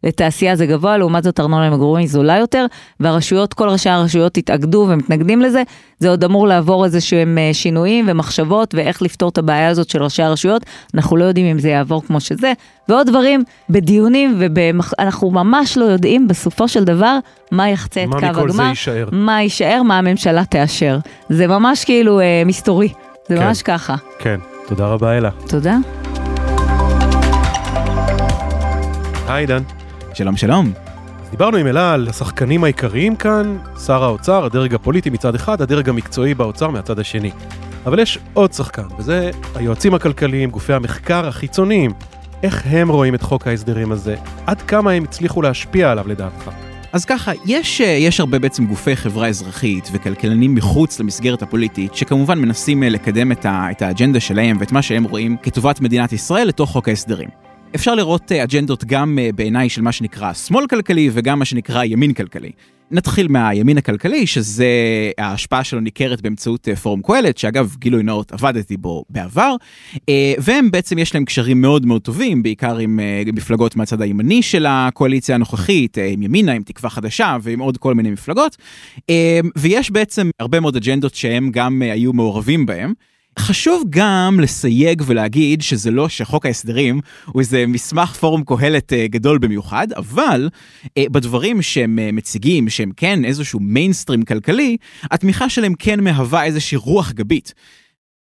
לתעשייה 0.04 0.56
זה 0.56 0.66
גבוה, 0.66 0.98
לעומת 0.98 1.24
זאת 1.24 1.40
ארנונה 1.40 1.66
למגורים 1.66 2.00
היא 2.00 2.08
זולה 2.08 2.36
יותר, 2.36 2.66
והרשויות, 3.00 3.54
כל 3.54 3.68
ראשי 3.68 3.88
הרשויות 3.88 4.36
התאגדו 4.36 4.86
ומתנגדים 4.88 5.40
לזה, 5.40 5.62
זה 5.98 6.10
עוד 6.10 6.24
אמור 6.24 6.48
לעבור 6.48 6.84
איזה 6.84 7.00
שהם 7.00 7.38
אה, 7.38 7.50
שינויים 7.52 8.04
ומחשבות 8.08 8.74
ואיך 8.74 9.02
לפתור 9.02 9.28
את 9.28 9.38
הבעיה 9.38 9.68
הזאת 9.68 9.90
של 9.90 10.02
ראשי 10.02 10.22
הרשויות, 10.22 10.62
אנחנו 10.94 11.16
לא 11.16 11.24
יודעים 11.24 11.46
אם 11.46 11.58
זה 11.58 11.68
יעבור 11.68 12.02
כמו 12.02 12.20
שזה, 12.20 12.52
ועוד 12.88 13.06
דברים 13.06 13.44
בדיונים, 13.70 14.36
ואנחנו 14.38 15.30
ממש 15.30 15.78
לא 15.78 15.84
יודעים 15.84 16.28
בסופו 16.28 16.68
של 16.68 16.84
דבר 16.84 17.18
מה 17.50 17.68
יחצה 17.68 18.04
את 18.04 18.08
קו 18.08 18.16
הגמר, 18.16 18.32
מה 18.32 18.40
מכל 18.40 18.50
זה 18.50 18.62
יישאר, 18.62 19.08
מה 19.12 19.42
יישאר, 19.42 19.82
מה 19.82 19.98
הממשלה 19.98 20.44
תאשר. 20.44 20.98
זה 21.28 21.46
ממש 21.46 21.84
כאילו 21.84 22.20
אה, 22.20 22.42
מסתורי, 22.46 22.88
זה 23.28 23.36
כן, 23.36 23.46
ממש 23.46 23.62
ככה. 23.62 23.94
כן, 24.18 24.40
תודה 24.66 24.86
רבה 24.86 25.18
אלה. 25.18 25.30
תודה. 25.48 25.76
היי 29.28 29.46
דן. 29.46 29.62
שלום 30.14 30.36
שלום. 30.36 30.72
דיברנו 31.30 31.56
עם 31.56 31.66
אלה 31.66 31.94
על 31.94 32.06
השחקנים 32.10 32.64
העיקריים 32.64 33.16
כאן, 33.16 33.56
שר 33.86 34.04
האוצר, 34.04 34.44
הדרג 34.44 34.74
הפוליטי 34.74 35.10
מצד 35.10 35.34
אחד, 35.34 35.62
הדרג 35.62 35.88
המקצועי 35.88 36.34
באוצר 36.34 36.70
מהצד 36.70 36.98
השני. 36.98 37.30
אבל 37.86 37.98
יש 37.98 38.18
עוד 38.34 38.52
שחקן, 38.52 38.82
וזה 38.98 39.30
היועצים 39.54 39.94
הכלכליים, 39.94 40.50
גופי 40.50 40.72
המחקר 40.72 41.28
החיצוניים. 41.28 41.90
איך 42.42 42.66
הם 42.66 42.88
רואים 42.88 43.14
את 43.14 43.22
חוק 43.22 43.46
ההסדרים 43.46 43.92
הזה? 43.92 44.16
עד 44.46 44.62
כמה 44.62 44.90
הם 44.90 45.04
הצליחו 45.04 45.42
להשפיע 45.42 45.90
עליו 45.90 46.08
לדעתך? 46.08 46.50
אז 46.92 47.04
ככה, 47.04 47.32
יש, 47.46 47.80
אה, 47.80 47.86
יש 47.86 48.20
הרבה 48.20 48.38
בעצם 48.38 48.66
גופי 48.66 48.96
חברה 48.96 49.28
אזרחית 49.28 49.88
וכלכלנים 49.92 50.54
מחוץ 50.54 51.00
למסגרת 51.00 51.42
הפוליטית, 51.42 51.94
שכמובן 51.94 52.38
מנסים 52.38 52.82
אה, 52.82 52.88
לקדם 52.88 53.32
את, 53.32 53.46
ה, 53.46 53.70
את 53.70 53.82
האג'נדה 53.82 54.20
שלהם 54.20 54.56
ואת 54.60 54.72
מה 54.72 54.82
שהם 54.82 55.04
רואים 55.04 55.36
כטובת 55.42 55.80
מדינת 55.80 56.12
ישראל 56.12 56.48
לתוך 56.48 56.70
חוק 56.70 56.88
ההסדרים. 56.88 57.28
אפשר 57.74 57.94
לראות 57.94 58.32
אה, 58.32 58.42
אג'נדות 58.42 58.84
גם 58.84 59.18
בעיניי 59.34 59.68
של 59.68 59.82
מה 59.82 59.92
שנקרא 59.92 60.32
שמאל 60.32 60.66
כלכלי 60.66 61.10
וגם 61.12 61.38
מה 61.38 61.44
שנקרא 61.44 61.84
ימין 61.84 62.12
כלכלי. 62.12 62.50
נתחיל 62.90 63.28
מהימין 63.28 63.78
הכלכלי, 63.78 64.26
שזה 64.26 64.66
ההשפעה 65.18 65.64
שלו 65.64 65.80
ניכרת 65.80 66.20
באמצעות 66.20 66.68
אה, 66.68 66.76
פורום 66.76 67.02
קהלת, 67.02 67.38
שאגב, 67.38 67.76
גילוי 67.78 68.02
נאות, 68.02 68.32
עבדתי 68.32 68.76
בו 68.76 69.04
בעבר, 69.10 69.54
אה, 70.08 70.34
והם 70.38 70.70
בעצם 70.70 70.98
יש 70.98 71.14
להם 71.14 71.24
קשרים 71.24 71.60
מאוד 71.60 71.86
מאוד 71.86 72.02
טובים, 72.02 72.42
בעיקר 72.42 72.78
עם 72.78 73.00
אה, 73.00 73.22
מפלגות 73.32 73.76
מהצד 73.76 74.02
הימני 74.02 74.42
של 74.42 74.66
הקואליציה 74.68 75.34
הנוכחית, 75.34 75.98
עם 75.98 76.22
ימינה, 76.22 76.52
עם 76.52 76.62
תקווה 76.62 76.90
חדשה 76.90 77.36
ועם 77.42 77.60
עוד 77.60 77.76
כל 77.76 77.94
מיני 77.94 78.10
מפלגות, 78.10 78.56
ויש 79.56 79.90
בעצם 79.90 80.30
הרבה 80.40 80.60
מאוד 80.60 80.76
אג'נדות 80.76 81.14
שהם 81.14 81.50
גם 81.50 81.82
היו 81.82 82.12
מעורבים 82.12 82.66
בהם. 82.66 82.92
חשוב 83.38 83.84
גם 83.90 84.40
לסייג 84.40 85.02
ולהגיד 85.06 85.62
שזה 85.62 85.90
לא 85.90 86.08
שחוק 86.08 86.46
ההסדרים 86.46 87.00
הוא 87.26 87.40
איזה 87.40 87.66
מסמך 87.66 88.12
פורום 88.12 88.42
קהלת 88.44 88.92
אה, 88.92 89.06
גדול 89.06 89.38
במיוחד, 89.38 89.92
אבל 89.92 90.48
אה, 90.98 91.04
בדברים 91.10 91.62
שהם 91.62 91.98
אה, 91.98 92.12
מציגים, 92.12 92.68
שהם 92.68 92.90
כן 92.96 93.24
איזשהו 93.24 93.60
מיינסטרים 93.60 94.22
כלכלי, 94.22 94.76
התמיכה 95.02 95.48
שלהם 95.48 95.74
כן 95.78 96.04
מהווה 96.04 96.44
איזושהי 96.44 96.76
רוח 96.76 97.12
גבית. 97.12 97.54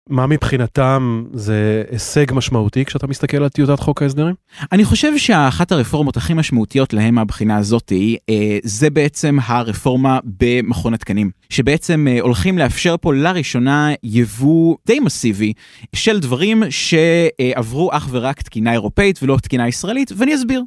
מה 0.09 0.27
מבחינתם 0.27 1.23
זה 1.33 1.83
הישג 1.91 2.25
משמעותי 2.33 2.85
כשאתה 2.85 3.07
מסתכל 3.07 3.37
על 3.37 3.49
טיוטת 3.49 3.79
חוק 3.79 4.01
ההסדרים? 4.01 4.35
אני 4.71 4.85
חושב 4.85 5.17
שאחת 5.17 5.71
הרפורמות 5.71 6.17
הכי 6.17 6.33
משמעותיות 6.33 6.93
להם 6.93 7.15
מהבחינה 7.15 7.57
הזאתי, 7.57 8.17
אה, 8.29 8.57
זה 8.63 8.89
בעצם 8.89 9.37
הרפורמה 9.45 10.19
במכון 10.23 10.93
התקנים, 10.93 11.31
שבעצם 11.49 12.07
אה, 12.09 12.21
הולכים 12.21 12.57
לאפשר 12.57 12.95
פה 13.01 13.13
לראשונה 13.13 13.91
יבוא 14.03 14.75
די 14.87 14.99
מסיבי 14.99 15.53
של 15.95 16.19
דברים 16.19 16.63
שעברו 16.69 17.89
אך 17.93 18.07
ורק 18.11 18.41
תקינה 18.41 18.71
אירופאית 18.71 19.19
ולא 19.23 19.37
תקינה 19.41 19.67
ישראלית, 19.67 20.11
ואני 20.17 20.35
אסביר. 20.35 20.63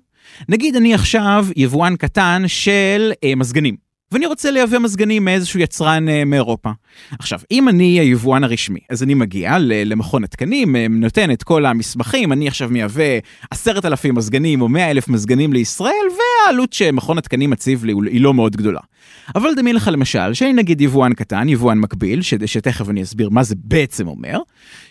נגיד 0.48 0.76
אני 0.76 0.94
עכשיו 0.94 1.46
יבואן 1.56 1.96
קטן 1.96 2.42
של 2.46 3.12
אה, 3.24 3.34
מזגנים. 3.34 3.87
ואני 4.12 4.26
רוצה 4.26 4.50
לייבא 4.50 4.78
מזגנים 4.78 5.24
מאיזשהו 5.24 5.60
יצרן 5.60 6.08
אה, 6.08 6.24
מאירופה. 6.24 6.70
עכשיו, 7.18 7.40
אם 7.50 7.68
אני 7.68 8.00
היבואן 8.00 8.44
הרשמי, 8.44 8.80
אז 8.90 9.02
אני 9.02 9.14
מגיע 9.14 9.56
למכון 9.60 10.24
התקנים, 10.24 10.76
אה, 10.76 10.86
נותן 10.90 11.30
את 11.30 11.42
כל 11.42 11.66
המסמכים, 11.66 12.32
אני 12.32 12.48
עכשיו 12.48 12.68
מייבא 12.70 13.02
עשרת 13.50 13.84
אלפים 13.84 14.14
מזגנים 14.14 14.60
או 14.60 14.68
מאה 14.68 14.90
אלף 14.90 15.08
מזגנים 15.08 15.52
לישראל, 15.52 15.92
והעלות 16.46 16.72
שמכון 16.72 17.18
התקנים 17.18 17.50
מציב 17.50 17.84
לי 17.84 17.94
היא 18.10 18.20
לא 18.20 18.34
מאוד 18.34 18.56
גדולה. 18.56 18.80
אבל 19.34 19.54
דמיין 19.54 19.76
לך 19.76 19.90
למשל, 19.92 20.34
שאני 20.34 20.52
נגיד 20.52 20.80
יבואן 20.80 21.12
קטן, 21.14 21.48
יבואן 21.48 21.78
מקביל, 21.78 22.22
ש... 22.22 22.34
שתכף 22.46 22.88
אני 22.88 23.02
אסביר 23.02 23.28
מה 23.28 23.42
זה 23.42 23.54
בעצם 23.58 24.08
אומר, 24.08 24.38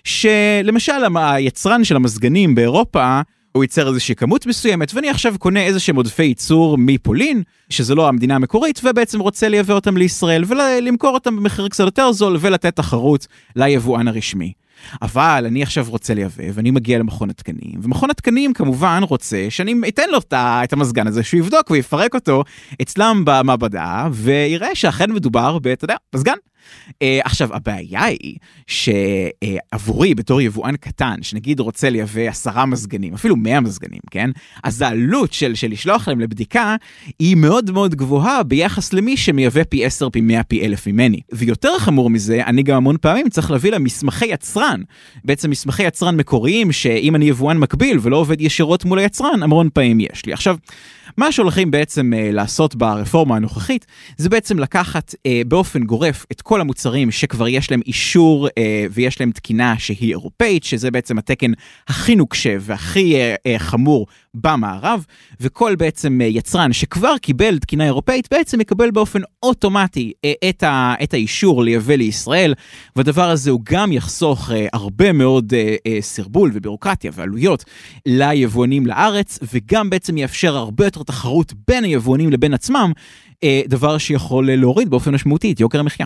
שלמשל 0.03 0.93
היצרן 1.15 1.84
של 1.84 1.95
המזגנים 1.95 2.56
באירופה, 2.56 3.21
הוא 3.58 3.63
ייצר 3.63 3.88
איזושהי 3.88 4.15
כמות 4.15 4.46
מסוימת, 4.46 4.93
ואני 4.93 5.10
עכשיו 5.10 5.36
קונה 5.39 5.63
איזה 5.63 5.80
שהם 5.80 5.96
עודפי 5.96 6.24
ייצור 6.24 6.78
מפולין, 6.78 7.43
שזה 7.70 7.96
לא 7.96 8.08
המדינה 8.08 8.36
המקורית, 8.36 8.82
ובעצם 8.84 9.20
רוצה 9.20 9.50
לייבא 9.50 9.74
אותם 9.74 9.98
לישראל 9.98 10.43
ולמכור 10.48 11.13
אותם 11.13 11.36
במחיר 11.36 11.67
קצת 11.67 11.84
יותר 11.84 12.12
זול 12.12 12.38
ולתת 12.39 12.76
תחרות 12.76 13.28
ליבואן 13.56 14.08
הרשמי. 14.08 14.54
אבל 15.02 15.43
אני 15.48 15.63
עכשיו 15.63 15.86
רוצה 15.89 16.13
לייבא 16.13 16.43
ואני 16.54 16.72
מגיע 16.72 17.00
למכון 17.00 17.30
התקנים, 17.30 17.80
ומכון 17.82 18.10
התקנים 18.10 18.54
כמובן 18.54 19.00
רוצה 19.04 19.46
שאני 19.50 19.74
אתן 19.88 20.10
לו 20.10 20.20
את 20.34 20.74
המזגן 20.74 21.08
הזה 21.08 21.24
שהוא 21.24 21.39
יבדוק 21.39 21.72
ויפרק 21.72 22.15
אותו 22.15 22.43
אצלם 22.82 23.22
במעבדה 23.26 24.08
ויראה 24.12 24.76
שאכן 24.76 25.12
מדובר 25.12 25.60
ב, 25.60 25.67
אתה 25.67 25.86
יודע, 25.86 25.96
מזגן. 26.15 26.38
אה, 26.89 26.91
עכשיו 27.24 27.56
הבעיה 27.56 28.04
היא 28.04 28.38
שעבורי 28.67 30.15
בתור 30.15 30.41
יבואן 30.41 30.76
קטן 30.76 31.15
שנגיד 31.22 31.60
רוצה 31.60 31.89
לייבא 31.89 32.22
עשרה 32.22 32.65
מזגנים 32.65 33.13
אפילו 33.13 33.36
מאה 33.36 33.60
מזגנים 33.60 34.00
כן? 34.12 34.30
אז 34.63 34.82
העלות 34.82 35.34
של, 35.34 35.56
של 35.56 35.67
לשלוח 35.67 36.08
להם 36.08 36.20
לבדיקה 36.20 36.76
היא 37.20 37.36
מאוד 37.36 37.72
מאוד 37.72 37.96
גבוהה 37.96 38.43
ביחס 38.43 38.93
למי 38.93 39.17
שמייבא 39.17 39.63
פי 39.63 39.86
10 39.86 40.10
פי 40.10 40.22
100 40.22 40.43
פי 40.43 40.65
1000 40.65 40.88
ממני. 40.88 41.20
ויותר 41.32 41.80
חמור 41.80 42.10
מזה 42.10 42.43
אני 42.46 42.63
גם 42.63 42.78
המון 42.78 42.96
פעמים 43.02 43.30
צריך 43.30 43.52
להביא 43.52 43.72
לה 43.72 43.80
מסמכי 43.80 44.26
יצרן. 44.26 44.82
בעצם 45.24 45.50
מסמכי 45.50 45.84
יצרן 45.84 46.17
מקוריים 46.17 46.72
שאם 46.72 47.15
אני 47.15 47.26
יבואן 47.26 47.58
מקביל 47.58 48.00
ולא 48.02 48.17
עובד 48.17 48.41
ישירות 48.41 48.86
מול 48.86 49.00
היצרן 49.00 49.43
המון 49.43 49.70
פעמים 49.74 50.00
יש 50.00 50.26
לי. 50.26 50.34
עכשיו. 50.34 50.58
מה 51.17 51.32
שהולכים 51.32 51.72
בעצם 51.72 52.13
uh, 52.13 52.34
לעשות 52.34 52.76
ברפורמה 52.76 53.36
הנוכחית 53.36 53.86
זה 54.17 54.30
בעצם 54.30 54.60
לקחת 54.60 55.13
uh, 55.13 55.48
באופן 55.48 55.84
גורף 55.84 56.26
את 56.32 56.41
כל 56.47 56.62
המוצרים 56.62 57.12
שכבר 57.12 57.47
יש 57.47 57.71
להם 57.71 57.81
אישור 57.86 58.47
uh, 58.47 58.51
ויש 58.91 59.19
להם 59.19 59.31
תקינה 59.31 59.75
שהיא 59.79 60.10
אירופאית, 60.10 60.63
שזה 60.63 60.91
בעצם 60.91 61.17
התקן 61.17 61.51
הכי 61.88 62.15
נוקשה 62.15 62.55
והכי 62.60 63.15
uh, 63.15 63.38
uh, 63.38 63.60
חמור 63.60 64.07
במערב, 64.33 65.05
וכל 65.39 65.75
בעצם 65.75 66.19
uh, 66.21 66.23
יצרן 66.23 66.73
שכבר 66.73 67.17
קיבל 67.17 67.60
תקינה 67.60 67.86
אירופאית 67.86 68.27
בעצם 68.31 68.62
יקבל 68.62 68.91
באופן 68.91 69.19
אוטומטי 69.43 70.12
uh, 70.15 70.49
את, 70.49 70.63
ה, 70.63 70.93
את 71.03 71.13
האישור 71.13 71.63
לייבא 71.63 71.93
לישראל, 71.93 72.53
והדבר 72.95 73.29
הזה 73.29 73.51
הוא 73.51 73.62
גם 73.63 73.91
יחסוך 73.91 74.49
uh, 74.49 74.53
הרבה 74.73 75.12
מאוד 75.12 75.53
uh, 75.53 75.55
uh, 75.55 76.01
סרבול 76.01 76.51
ובירוקרטיה 76.53 77.12
ועלויות 77.13 77.65
ליבואנים 78.05 78.86
לארץ, 78.86 79.39
וגם 79.53 79.89
בעצם 79.89 80.17
יאפשר 80.17 80.57
הרבה 80.57 80.86
יותר 80.86 81.03
תחרות 81.03 81.53
בין 81.67 81.83
היבואנים 81.83 82.29
לבין 82.29 82.53
עצמם, 82.53 82.91
אה, 83.43 83.62
דבר 83.67 83.97
שיכול 83.97 84.51
להוריד 84.51 84.89
באופן 84.89 85.13
משמעותי 85.13 85.51
את 85.51 85.60
יוקר 85.60 85.79
המחיה. 85.79 86.05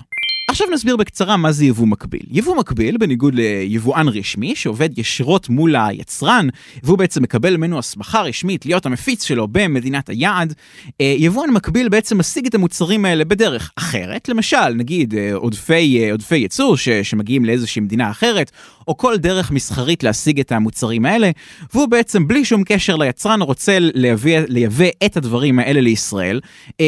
עכשיו 0.52 0.68
נסביר 0.74 0.98
בקצרה 0.98 1.38
מה 1.38 1.52
זה 1.52 1.66
יבוא 1.66 1.88
מקביל. 1.88 2.22
יבוא 2.32 2.56
מקביל, 2.56 2.98
בניגוד 2.98 3.36
ליבואן 3.36 4.08
רשמי 4.08 4.56
שעובד 4.56 5.00
ישירות 5.00 5.50
מול 5.50 5.76
היצרן, 5.76 6.48
והוא 6.84 6.98
בעצם 6.98 7.24
מקבל 7.24 7.58
ממנו 7.58 7.80
הסמכה 7.80 8.22
רשמית 8.22 8.66
להיות 8.66 8.86
המפיץ 8.86 9.24
שלו 9.24 9.48
במדינת 9.48 10.10
היעד, 10.10 10.54
אה, 11.02 11.16
יבואן 11.18 11.50
מקביל 11.50 11.90
בעצם 11.90 12.18
משיג 12.18 12.46
את 12.46 12.56
המוצרים 12.56 13.06
האלה 13.06 13.26
בדרך 13.26 13.72
אחרת, 13.76 14.30
למשל, 14.30 14.70
נגיד 14.76 15.16
אה, 15.16 15.34
עודפי, 15.34 16.00
אה, 16.04 16.12
עודפי 16.12 16.38
ייצור 16.38 16.78
ש, 16.78 16.90
שמגיעים 16.90 17.46
לאיזושהי 17.46 17.82
מדינה 17.82 18.12
אחרת, 18.12 18.52
או 18.88 18.98
כל 18.98 19.17
דרך 19.17 19.52
מסחרית 19.52 20.04
להשיג 20.04 20.39
את 20.39 20.52
המוצרים 20.52 21.06
האלה, 21.06 21.32
והוא 21.74 21.88
בעצם 21.88 22.28
בלי 22.28 22.46
שום 22.46 22.63
קשר 22.63 22.96
ליצרן 22.96 23.41
רוצה 23.41 23.78
לייבא, 23.80 24.39
לייבא 24.48 24.86
את 25.06 25.17
הדברים 25.17 25.60
האלה 25.60 25.82
לישראל, 25.82 26.39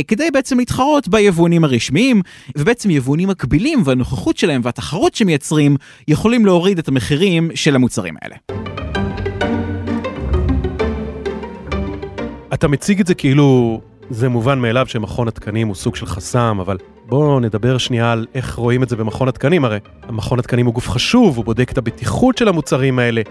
כדי 0.08 0.32
בעצם 0.32 0.58
להתחרות 0.58 1.08
ביבואנים 1.08 1.64
הרשמיים, 1.64 2.22
ובעצם 2.58 2.90
יבואנים 2.90 3.30
מקבילים 3.30 3.82
והנוכחות 3.86 4.38
שלהם 4.38 4.62
והתחרות 4.64 5.16
שמייצרים 5.16 5.78
יכולים 6.08 6.46
להוריד 6.46 6.78
את 6.78 6.88
המחירים 6.88 7.52
של 7.56 7.76
המוצרים 7.76 8.16
האלה. 8.22 8.36
אתה 12.54 12.68
מציג 12.68 13.00
את 13.00 13.08
זה 13.08 13.16
כאילו 13.16 13.82
זה 14.10 14.30
מובן 14.30 14.60
מאליו 14.60 14.88
שמכון 14.88 15.28
התקנים 15.28 15.68
הוא 15.68 15.76
סוג 15.76 15.96
של 15.96 16.06
חסם, 16.06 16.58
אבל 16.62 16.78
בואו 17.06 17.40
נדבר 17.40 17.78
שנייה 17.78 18.12
על 18.12 18.26
איך 18.36 18.56
רואים 18.56 18.84
את 18.84 18.90
זה 18.90 18.96
במכון 18.96 19.28
התקנים, 19.28 19.66
הרי 19.66 19.80
המכון 20.04 20.40
התקנים 20.40 20.66
הוא 20.66 20.74
גוף 20.74 20.90
חשוב, 20.90 21.38
הוא 21.38 21.46
בודק 21.46 21.72
את 21.72 21.78
הבטיחות 21.78 22.38
של 22.38 22.48
המוצרים 22.48 23.00
האלה. 23.00 23.22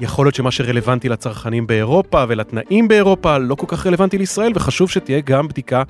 יכול 0.00 0.26
להיות 0.26 0.34
שמה 0.34 0.50
שרלוונטי 0.50 1.08
לצרכנים 1.08 1.66
באירופה 1.66 2.24
ולתנאים 2.28 2.88
באירופה 2.88 3.38
לא 3.38 3.54
כל 3.54 3.66
כך 3.68 3.86
רלוונטי 3.86 4.18
לישראל, 4.18 4.52
וחשוב 4.54 4.90
שתהיה 4.90 5.20
גם 5.20 5.48
בדיקה 5.48 5.82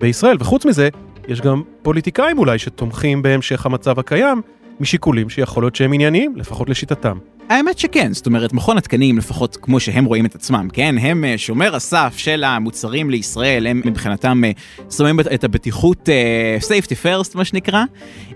בישראל. 0.00 0.36
וחוץ 0.40 0.64
מזה, 0.66 0.88
יש 1.28 1.40
גם 1.40 1.62
פוליטיקאים 1.82 2.38
אולי 2.38 2.58
שתומכים 2.58 3.22
בהמשך 3.22 3.66
המצב 3.66 3.98
הקיים, 3.98 4.42
משיקולים 4.80 5.28
שיכול 5.28 5.62
להיות 5.62 5.76
שהם 5.76 5.92
ענייניים, 5.92 6.36
לפחות 6.36 6.68
לשיטתם. 6.68 7.18
האמת 7.48 7.78
שכן, 7.78 8.12
זאת 8.12 8.26
אומרת, 8.26 8.52
מכון 8.52 8.78
התקנים, 8.78 9.18
לפחות 9.18 9.56
כמו 9.62 9.80
שהם 9.80 10.04
רואים 10.04 10.26
את 10.26 10.34
עצמם, 10.34 10.68
כן? 10.72 10.94
הם 11.00 11.24
אה, 11.24 11.38
שומר 11.38 11.74
הסף 11.76 12.14
של 12.16 12.44
המוצרים 12.44 13.10
לישראל, 13.10 13.66
הם 13.66 13.82
מבחינתם 13.84 14.44
אה, 14.44 14.50
שמים 14.90 15.20
את 15.20 15.44
הבטיחות 15.44 16.08
uh, 16.08 16.64
safety 16.64 16.94
first, 17.04 17.30
מה 17.34 17.44
שנקרא, 17.44 17.84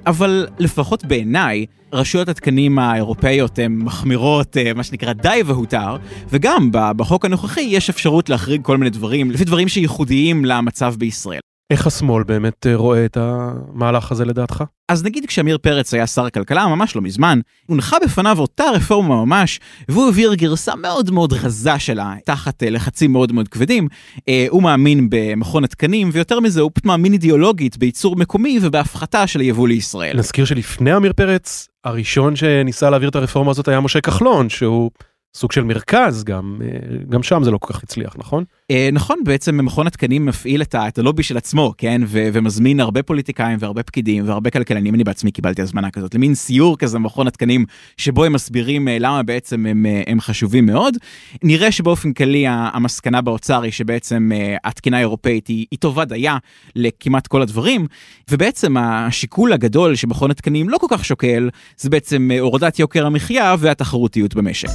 אבל 0.06 0.46
לפחות 0.58 1.04
בעיניי, 1.04 1.66
רשויות 1.92 2.28
התקנים 2.28 2.78
האירופאיות 2.78 3.58
הן 3.58 3.72
מחמירות, 3.72 4.56
מה 4.74 4.82
שנקרא, 4.82 5.12
די 5.12 5.42
והותר, 5.46 5.96
וגם 6.28 6.68
בחוק 6.72 7.24
הנוכחי 7.24 7.60
יש 7.60 7.90
אפשרות 7.90 8.28
להחריג 8.28 8.62
כל 8.62 8.76
מיני 8.76 8.90
דברים, 8.90 9.30
לפי 9.30 9.44
דברים 9.44 9.68
שייחודיים 9.68 10.44
למצב 10.44 10.94
בישראל. 10.98 11.49
איך 11.70 11.86
השמאל 11.86 12.22
באמת 12.24 12.66
אה, 12.66 12.76
רואה 12.76 13.04
את 13.04 13.16
המהלך 13.20 14.12
הזה 14.12 14.24
לדעתך? 14.24 14.64
אז 14.88 15.04
נגיד 15.04 15.26
כשעמיר 15.26 15.58
פרץ 15.58 15.94
היה 15.94 16.06
שר 16.06 16.26
הכלכלה 16.26 16.66
ממש 16.66 16.96
לא 16.96 17.02
מזמן, 17.02 17.40
הונחה 17.66 17.96
בפניו 18.04 18.38
אותה 18.38 18.64
רפורמה 18.74 19.24
ממש, 19.24 19.60
והוא 19.88 20.06
העביר 20.06 20.34
גרסה 20.34 20.76
מאוד 20.76 21.10
מאוד 21.10 21.32
רזה 21.32 21.78
שלה, 21.78 22.14
תחת 22.24 22.62
אה, 22.62 22.70
לחצים 22.70 23.12
מאוד 23.12 23.32
מאוד 23.32 23.48
כבדים. 23.48 23.88
אה, 24.28 24.46
הוא 24.48 24.62
מאמין 24.62 25.06
במכון 25.10 25.64
התקנים, 25.64 26.10
ויותר 26.12 26.40
מזה, 26.40 26.60
הוא 26.60 26.70
פשוט 26.74 26.84
מאמין 26.84 27.12
אידיאולוגית 27.12 27.76
בייצור 27.76 28.16
מקומי 28.16 28.58
ובהפחתה 28.62 29.26
של 29.26 29.40
היבוא 29.40 29.68
לישראל. 29.68 30.16
נזכיר 30.16 30.44
שלפני 30.44 30.92
עמיר 30.92 31.12
פרץ, 31.12 31.68
הראשון 31.84 32.36
שניסה 32.36 32.90
להעביר 32.90 33.08
את 33.08 33.16
הרפורמה 33.16 33.50
הזאת 33.50 33.68
היה 33.68 33.80
משה 33.80 34.00
כחלון, 34.00 34.48
שהוא... 34.48 34.90
סוג 35.36 35.52
של 35.52 35.64
מרכז 35.64 36.24
גם, 36.24 36.60
גם 37.08 37.22
שם 37.22 37.44
זה 37.44 37.50
לא 37.50 37.58
כל 37.58 37.72
כך 37.72 37.82
הצליח, 37.82 38.14
נכון? 38.18 38.44
אה, 38.70 38.88
נכון, 38.92 39.18
בעצם 39.24 39.66
מכון 39.66 39.86
התקנים 39.86 40.26
מפעיל 40.26 40.62
את, 40.62 40.98
הלובי 40.98 41.22
של 41.22 41.36
עצמו, 41.36 41.74
כן? 41.78 42.00
ו, 42.06 42.28
ומזמין 42.32 42.80
הרבה 42.80 43.02
פוליטיקאים 43.02 43.56
והרבה 43.60 43.82
פקידים 43.82 44.28
והרבה 44.28 44.50
כלכלנים, 44.50 44.94
אני 44.94 45.04
בעצמי 45.04 45.30
קיבלתי 45.30 45.62
הזמנה 45.62 45.90
כזאת, 45.90 46.14
למין 46.14 46.34
סיור 46.34 46.78
כזה 46.78 46.98
מכון 46.98 47.26
התקנים, 47.26 47.64
שבו 47.96 48.24
הם 48.24 48.32
מסבירים 48.32 48.88
אה, 48.88 48.96
למה 48.98 49.22
בעצם 49.22 49.66
הם, 49.66 49.86
הם 50.06 50.20
חשובים 50.20 50.66
מאוד. 50.66 50.96
נראה 51.42 51.72
שבאופן 51.72 52.12
כללי 52.12 52.44
המסקנה 52.48 53.20
באוצר 53.20 53.62
היא 53.62 53.72
שבעצם 53.72 54.30
התקינה 54.64 54.96
האירופאית 54.96 55.46
היא, 55.46 55.66
היא 55.70 55.78
טובה 55.78 56.04
דייה 56.04 56.36
לכמעט 56.76 57.26
כל 57.26 57.42
הדברים, 57.42 57.86
ובעצם 58.30 58.76
השיקול 58.76 59.52
הגדול 59.52 59.94
שמכון 59.94 60.30
התקנים 60.30 60.68
לא 60.68 60.78
כל 60.78 60.86
כך 60.90 61.04
שוקל, 61.04 61.50
זה 61.76 61.90
בעצם 61.90 62.30
הורדת 62.40 62.78
יוקר 62.78 63.06
המחיה 63.06 63.54
והתחרותיות 63.58 64.34
במשק. 64.34 64.68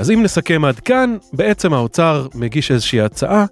אז 0.00 0.10
אם 0.10 0.22
נסכם 0.22 0.64
עד 0.64 0.80
כאן, 0.80 1.16
בעצם 1.32 1.72
האוצר 1.72 2.26
מגיש 2.34 2.70
איזושהי 2.70 3.00
הצעה 3.00 3.44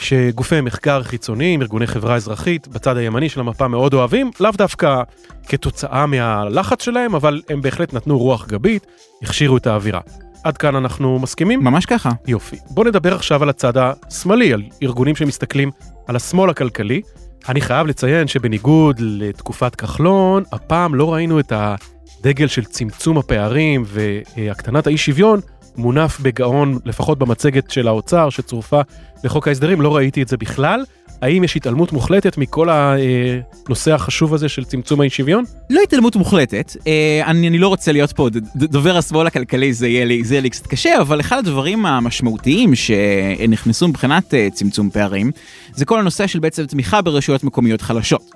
שגופי 0.00 0.60
מחקר 0.60 1.02
חיצוניים, 1.02 1.62
ארגוני 1.62 1.86
חברה 1.86 2.14
אזרחית, 2.14 2.68
בצד 2.68 2.96
הימני 2.96 3.28
של 3.28 3.40
המפה 3.40 3.68
מאוד 3.68 3.94
אוהבים, 3.94 4.30
לאו 4.40 4.50
דווקא 4.50 5.02
כתוצאה 5.48 6.06
מהלחץ 6.06 6.82
שלהם, 6.82 7.14
אבל 7.14 7.42
הם 7.48 7.60
בהחלט 7.60 7.94
נתנו 7.94 8.18
רוח 8.18 8.46
גבית, 8.46 8.86
הכשירו 9.22 9.56
את 9.56 9.66
האווירה. 9.66 10.00
עד 10.44 10.56
כאן 10.56 10.76
אנחנו 10.76 11.18
מסכימים? 11.18 11.64
ממש 11.64 11.86
ככה. 11.86 12.10
יופי. 12.26 12.56
בוא 12.70 12.84
נדבר 12.84 13.14
עכשיו 13.14 13.42
על 13.42 13.48
הצד 13.48 13.72
השמאלי, 13.76 14.52
על 14.52 14.62
ארגונים 14.82 15.16
שמסתכלים 15.16 15.70
על 16.06 16.16
השמאל 16.16 16.50
הכלכלי. 16.50 17.02
אני 17.48 17.60
חייב 17.60 17.86
לציין 17.86 18.28
שבניגוד 18.28 18.96
לתקופת 19.00 19.74
כחלון, 19.74 20.42
הפעם 20.52 20.94
לא 20.94 21.14
ראינו 21.14 21.40
את 21.40 21.52
הדגל 21.56 22.46
של 22.46 22.64
צמצום 22.64 23.18
הפערים 23.18 23.84
והקטנת 23.86 24.86
האי 24.86 24.96
שוויון 24.96 25.40
מונף 25.76 26.20
בגאון, 26.20 26.78
לפחות 26.84 27.18
במצגת 27.18 27.70
של 27.70 27.88
האוצר 27.88 28.30
שצורפה 28.30 28.80
לחוק 29.24 29.48
ההסדרים, 29.48 29.80
לא 29.80 29.96
ראיתי 29.96 30.22
את 30.22 30.28
זה 30.28 30.36
בכלל. 30.36 30.84
האם 31.22 31.44
יש 31.44 31.56
התעלמות 31.56 31.92
מוחלטת 31.92 32.38
מכל 32.38 32.68
הנושא 32.70 33.92
החשוב 33.94 34.34
הזה 34.34 34.48
של 34.48 34.64
צמצום 34.64 35.00
האי 35.00 35.10
שוויון? 35.10 35.44
לא 35.70 35.80
התעלמות 35.80 36.16
מוחלטת, 36.16 36.76
אה, 36.86 37.22
אני, 37.26 37.48
אני 37.48 37.58
לא 37.58 37.68
רוצה 37.68 37.92
להיות 37.92 38.12
פה 38.12 38.28
דובר 38.56 38.96
השמאל 38.96 39.26
הכלכלי, 39.26 39.72
זה 39.72 39.88
יהיה 39.88 40.04
לי, 40.04 40.24
זה 40.24 40.34
יהיה 40.34 40.42
לי 40.42 40.50
קצת 40.50 40.66
קשה, 40.66 41.00
אבל 41.00 41.20
אחד 41.20 41.38
הדברים 41.38 41.86
המשמעותיים 41.86 42.74
שנכנסו 42.74 43.88
מבחינת 43.88 44.34
אה, 44.34 44.48
צמצום 44.52 44.90
פערים, 44.90 45.30
זה 45.72 45.84
כל 45.84 45.98
הנושא 45.98 46.26
של 46.26 46.38
בעצם 46.38 46.66
תמיכה 46.66 47.02
ברשויות 47.02 47.44
מקומיות 47.44 47.82
חלשות. 47.82 48.30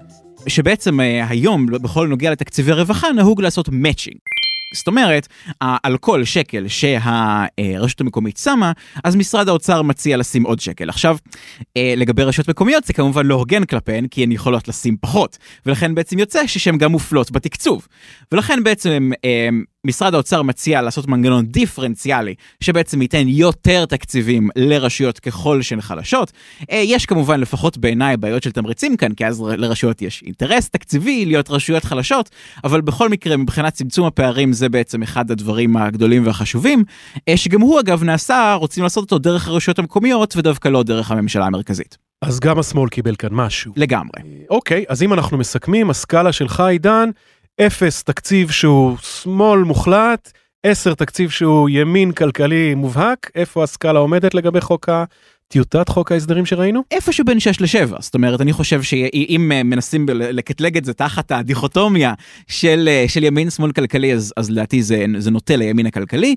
שבעצם 0.47 1.01
אה, 1.01 1.27
היום, 1.29 1.67
בכל 1.67 2.09
נוגע 2.09 2.31
לתקציבי 2.31 2.73
רווחה, 2.73 3.13
נהוג 3.13 3.43
לעשות 3.43 3.69
מאצ'ינג. 3.73 4.19
זאת 4.75 4.87
אומרת, 4.87 5.29
על 5.61 5.99
כל 5.99 6.25
שקל 6.25 6.69
שהרשות 6.69 8.01
המקומית 8.01 8.37
שמה, 8.37 8.73
אז 9.05 9.17
משרד 9.17 9.49
האוצר 9.49 9.83
מציע 9.83 10.17
לשים 10.17 10.43
עוד 10.43 10.61
שקל. 10.61 10.89
עכשיו, 10.89 11.17
אה, 11.77 11.95
לגבי 11.97 12.23
רשויות 12.23 12.49
מקומיות 12.49 12.85
זה 12.85 12.93
כמובן 12.93 13.27
לא 13.27 13.35
הוגן 13.35 13.65
כלפיהן, 13.65 14.07
כי 14.07 14.23
הן 14.23 14.33
יכולות 14.33 14.69
לשים 14.69 14.97
פחות, 15.01 15.39
ולכן 15.67 15.95
בעצם 15.95 16.19
יוצא 16.19 16.47
שהן 16.47 16.79
גם 16.79 16.93
מופלות 16.93 17.31
בתקצוב. 17.31 17.89
ולכן 18.33 18.65
בעצם 18.65 19.11
אה, 19.25 19.49
משרד 19.89 20.15
האוצר 20.15 20.43
מציע 20.43 20.83
לעשות 20.83 21.09
מנגנון 21.09 21.47
דיפרנציאלי, 21.47 22.35
שבעצם 22.61 23.03
ייתן 23.03 23.29
יותר 23.29 23.85
תקציבים 23.85 24.49
לרשויות 24.57 25.19
ככל 25.19 25.63
שהן 25.63 25.81
חלשות. 25.81 26.33
אה, 26.71 26.83
יש 26.85 27.07
כמובן, 27.07 27.41
לפחות 27.41 27.79
בעיניי, 27.79 28.17
בעיות 28.17 28.43
של 28.43 28.51
תמריצים 28.51 28.97
כאן, 28.97 29.15
כי 29.15 29.27
אז 29.27 29.41
לרשויות 29.41 30.03
יש 30.03 30.23
אינטרס 30.27 30.69
תקציבי 30.69 31.25
להיות 31.25 31.51
רשויות 31.51 31.85
חלשות, 31.85 32.31
אבל 32.65 32.81
בכל 32.81 33.09
מקרה, 33.09 33.37
מבחינת 33.37 33.73
צמצום 33.73 34.07
הפערים, 34.07 34.53
זה 34.53 34.69
בעצם 34.69 35.03
אחד 35.03 35.31
הדברים 35.31 35.77
הגדולים 35.77 36.27
והחשובים, 36.27 36.85
אה, 37.29 37.37
שגם 37.37 37.61
הוא 37.61 37.81
אגב 37.81 38.05
נעשה, 38.05 38.55
רוצים 38.55 38.83
לעשות 38.83 39.03
אותו 39.05 39.19
דרך 39.19 39.49
הרשויות 39.49 39.79
המקומיות, 39.79 40.37
ודווקא 40.37 40.69
לא 40.69 40.83
דרך 40.83 41.11
הממשלה 41.11 41.47
המרכזית. 41.47 42.09
אז 42.23 42.41
גם 42.41 42.59
השמאל 42.59 42.89
קיבל 42.89 43.17
כאן 43.17 43.29
משהו. 43.33 43.73
לגמרי. 43.77 44.23
אוקיי, 44.51 44.85
אז 44.89 45.03
אם 45.03 45.13
אנחנו 45.13 45.39
מסכמים, 45.39 45.91
הסקאלה 45.91 46.33
שלך, 46.33 46.61
עידן, 46.61 47.11
אפס 47.67 48.03
תקציב 48.03 48.51
שהוא 48.51 48.97
שמאל 48.99 49.61
מוחלט, 49.61 50.33
עשר 50.63 50.95
תקציב 50.95 51.31
שהוא 51.31 51.69
ימין 51.69 52.13
כלכלי 52.13 52.75
מובהק, 52.75 53.31
איפה 53.35 53.63
הסקאלה 53.63 53.99
עומדת 53.99 54.35
לגבי 54.35 54.61
חוק 54.61 54.89
ה... 54.89 55.05
טיוטת 55.51 55.89
חוק 55.89 56.13
ההסדרים 56.13 56.47
שראינו? 56.47 56.83
איפשהו 56.91 57.25
בין 57.25 57.41
6 57.41 57.61
ל-7, 57.61 58.01
זאת 58.01 58.15
אומרת, 58.15 58.41
אני 58.41 58.53
חושב 58.53 58.83
שאם 58.83 59.53
אה, 59.55 59.63
מנסים 59.63 60.07
לקטלג 60.09 60.77
את 60.77 60.85
זה 60.85 60.95
תחת 60.95 61.33
הדיכוטומיה 61.33 62.15
של, 62.49 62.89
אה, 62.89 63.05
של 63.09 63.25
ימין 63.25 63.51
שמאל 63.51 63.73
כלכלי, 63.73 64.13
אז, 64.13 64.33
אז 64.37 64.51
לדעתי 64.51 64.83
זה, 64.83 65.05
זה 65.19 65.31
נוטה 65.31 65.57
לימין 65.57 65.87
הכלכלי. 65.87 66.35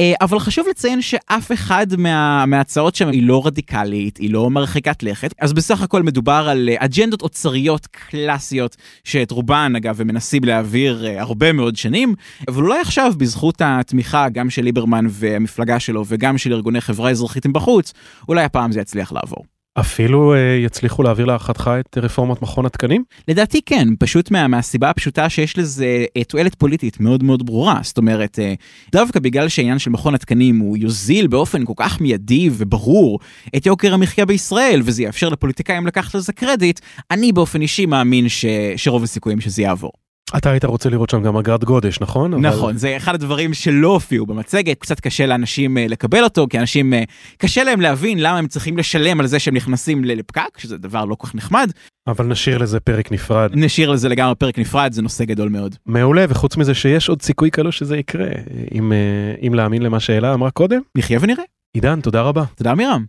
אה, 0.00 0.12
אבל 0.20 0.38
חשוב 0.38 0.66
לציין 0.70 1.02
שאף 1.02 1.52
אחד 1.52 1.86
מה, 1.98 2.46
מההצעות 2.46 2.94
שם 2.94 3.08
היא 3.08 3.22
לא 3.22 3.46
רדיקלית, 3.46 4.16
היא 4.16 4.32
לא 4.32 4.50
מרחיקת 4.50 5.02
לכת, 5.02 5.34
אז 5.40 5.52
בסך 5.52 5.82
הכל 5.82 6.02
מדובר 6.02 6.46
על 6.50 6.70
אג'נדות 6.78 7.22
אוצריות 7.22 7.86
קלאסיות, 7.86 8.76
שאת 9.04 9.30
רובן 9.30 9.72
אגב 9.76 10.00
הם 10.00 10.06
מנסים 10.06 10.44
להעביר 10.44 11.06
הרבה 11.18 11.52
מאוד 11.52 11.76
שנים, 11.76 12.14
אבל 12.48 12.62
אולי 12.62 12.80
עכשיו 12.80 13.12
בזכות 13.16 13.62
התמיכה 13.64 14.28
גם 14.28 14.50
של 14.50 14.62
ליברמן 14.62 15.04
והמפלגה 15.08 15.80
שלו 15.80 16.04
וגם 16.08 16.38
של 16.38 16.52
ארגוני 16.52 16.80
חברה 16.80 17.10
אזרחית 17.10 17.46
מבחוץ, 17.46 17.92
אולי 18.28 18.44
הפעם 18.54 18.72
זה 18.72 18.80
יצליח 18.80 19.12
לעבור. 19.12 19.44
אפילו 19.80 20.34
אה, 20.34 20.38
יצליחו 20.64 21.02
להעביר 21.02 21.26
להערכתך 21.26 21.70
את 21.80 21.98
רפורמת 21.98 22.42
מכון 22.42 22.66
התקנים? 22.66 23.04
לדעתי 23.28 23.60
כן, 23.66 23.88
פשוט 23.98 24.30
מה, 24.30 24.48
מהסיבה 24.48 24.90
הפשוטה 24.90 25.28
שיש 25.28 25.58
לזה 25.58 26.04
אה, 26.16 26.24
תועלת 26.24 26.54
פוליטית 26.54 27.00
מאוד 27.00 27.22
מאוד 27.22 27.46
ברורה. 27.46 27.80
זאת 27.82 27.98
אומרת, 27.98 28.38
אה, 28.38 28.54
דווקא 28.92 29.20
בגלל 29.20 29.48
שהעניין 29.48 29.78
של 29.78 29.90
מכון 29.90 30.14
התקנים 30.14 30.58
הוא 30.58 30.76
יוזיל 30.76 31.26
באופן 31.26 31.64
כל 31.64 31.72
כך 31.76 32.00
מיידי 32.00 32.50
וברור 32.52 33.18
את 33.56 33.66
יוקר 33.66 33.94
המחיה 33.94 34.26
בישראל, 34.26 34.82
וזה 34.84 35.02
יאפשר 35.02 35.28
לפוליטיקאים 35.28 35.86
לקחת 35.86 36.14
לזה 36.14 36.32
קרדיט, 36.32 36.80
אני 37.10 37.32
באופן 37.32 37.62
אישי 37.62 37.86
מאמין 37.86 38.28
ש... 38.28 38.44
שרוב 38.76 39.02
הסיכויים 39.02 39.40
שזה 39.40 39.62
יעבור. 39.62 40.03
אתה 40.36 40.50
היית 40.50 40.64
רוצה 40.64 40.88
לראות 40.90 41.10
שם 41.10 41.22
גם 41.22 41.36
אגרת 41.36 41.64
גודש, 41.64 42.00
נכון? 42.00 42.34
אבל- 42.34 42.42
נכון, 42.42 42.76
זה 42.76 42.96
אחד 42.96 43.14
הדברים 43.14 43.54
שלא 43.54 43.88
הופיעו 43.88 44.26
במצגת, 44.26 44.78
קצת 44.78 45.00
קשה 45.00 45.26
לאנשים 45.26 45.78
אה, 45.78 45.86
לקבל 45.88 46.24
אותו, 46.24 46.46
כי 46.50 46.58
אנשים, 46.58 46.94
אה, 46.94 47.02
קשה 47.38 47.64
להם 47.64 47.80
להבין 47.80 48.18
למה 48.18 48.38
הם 48.38 48.46
צריכים 48.46 48.78
לשלם 48.78 49.20
על 49.20 49.26
זה 49.26 49.38
שהם 49.38 49.54
נכנסים 49.54 50.04
לפקק, 50.04 50.58
שזה 50.58 50.78
דבר 50.78 51.04
לא 51.04 51.14
כל 51.14 51.26
כך 51.26 51.34
נחמד. 51.34 51.70
אבל 52.06 52.26
נשאיר 52.26 52.58
לזה 52.58 52.80
פרק 52.80 53.12
נפרד. 53.12 53.50
נשאיר 53.54 53.90
לזה 53.90 54.08
לגמרי 54.08 54.34
פרק 54.34 54.58
נפרד, 54.58 54.92
זה 54.92 55.02
נושא 55.02 55.24
גדול 55.24 55.48
מאוד. 55.48 55.74
מעולה, 55.86 56.24
וחוץ 56.28 56.56
מזה 56.56 56.74
שיש 56.74 57.08
עוד 57.08 57.22
סיכוי 57.22 57.50
קלוש 57.50 57.78
שזה 57.78 57.96
יקרה, 57.96 58.28
אם, 58.74 58.92
אה, 58.92 58.98
אם 59.46 59.54
להאמין 59.54 59.82
למה 59.82 60.00
שאלה 60.00 60.34
אמרה 60.34 60.50
קודם. 60.50 60.80
נחיה 60.96 61.18
ונראה. 61.22 61.44
עידן, 61.74 62.00
תודה 62.00 62.22
רבה. 62.22 62.44
תודה 62.54 62.74
מירם. 62.74 63.04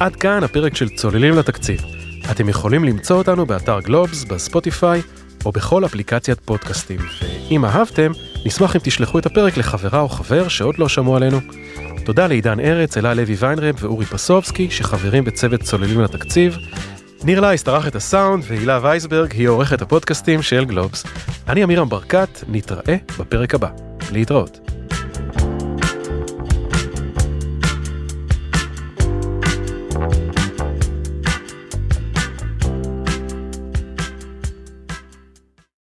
עד 0.00 0.16
כאן 0.16 0.44
הפרק 0.44 0.76
של 0.76 0.88
צוללים 0.88 1.34
לתקציב. 1.34 1.80
אתם 2.30 2.48
יכולים 2.48 2.84
למצוא 2.84 3.16
אותנו 3.16 3.46
באתר 3.46 3.80
גלובס, 3.80 4.24
בספוטיפיי, 4.24 5.02
או 5.44 5.52
בכל 5.52 5.84
אפליקציית 5.84 6.40
פודקאסטים. 6.40 7.00
ואם 7.50 7.64
אהבתם, 7.64 8.12
נשמח 8.46 8.76
אם 8.76 8.80
תשלחו 8.84 9.18
את 9.18 9.26
הפרק 9.26 9.56
לחברה 9.56 10.00
או 10.00 10.08
חבר 10.08 10.48
שעוד 10.48 10.78
לא 10.78 10.88
שמעו 10.88 11.16
עלינו. 11.16 11.40
תודה 12.04 12.26
לעידן 12.26 12.60
ארץ, 12.60 12.96
אלה 12.96 13.14
לוי 13.14 13.34
ויינרב 13.34 13.74
ואורי 13.80 14.06
פסובסקי, 14.06 14.70
שחברים 14.70 15.24
בצוות 15.24 15.62
צוללים 15.62 16.00
לתקציב. 16.00 16.56
ניר 17.24 17.40
לייס 17.40 17.68
ערך 17.68 17.88
את 17.88 17.96
הסאונד, 17.96 18.44
והילה 18.48 18.78
וייסברג 18.82 19.32
היא 19.32 19.48
עורכת 19.48 19.82
הפודקאסטים 19.82 20.42
של 20.42 20.64
גלובס. 20.64 21.04
אני 21.48 21.62
עמירם 21.62 21.88
ברקת, 21.88 22.44
נתראה 22.48 22.96
בפרק 23.18 23.54
הבא. 23.54 23.68
להתראות. 24.12 24.67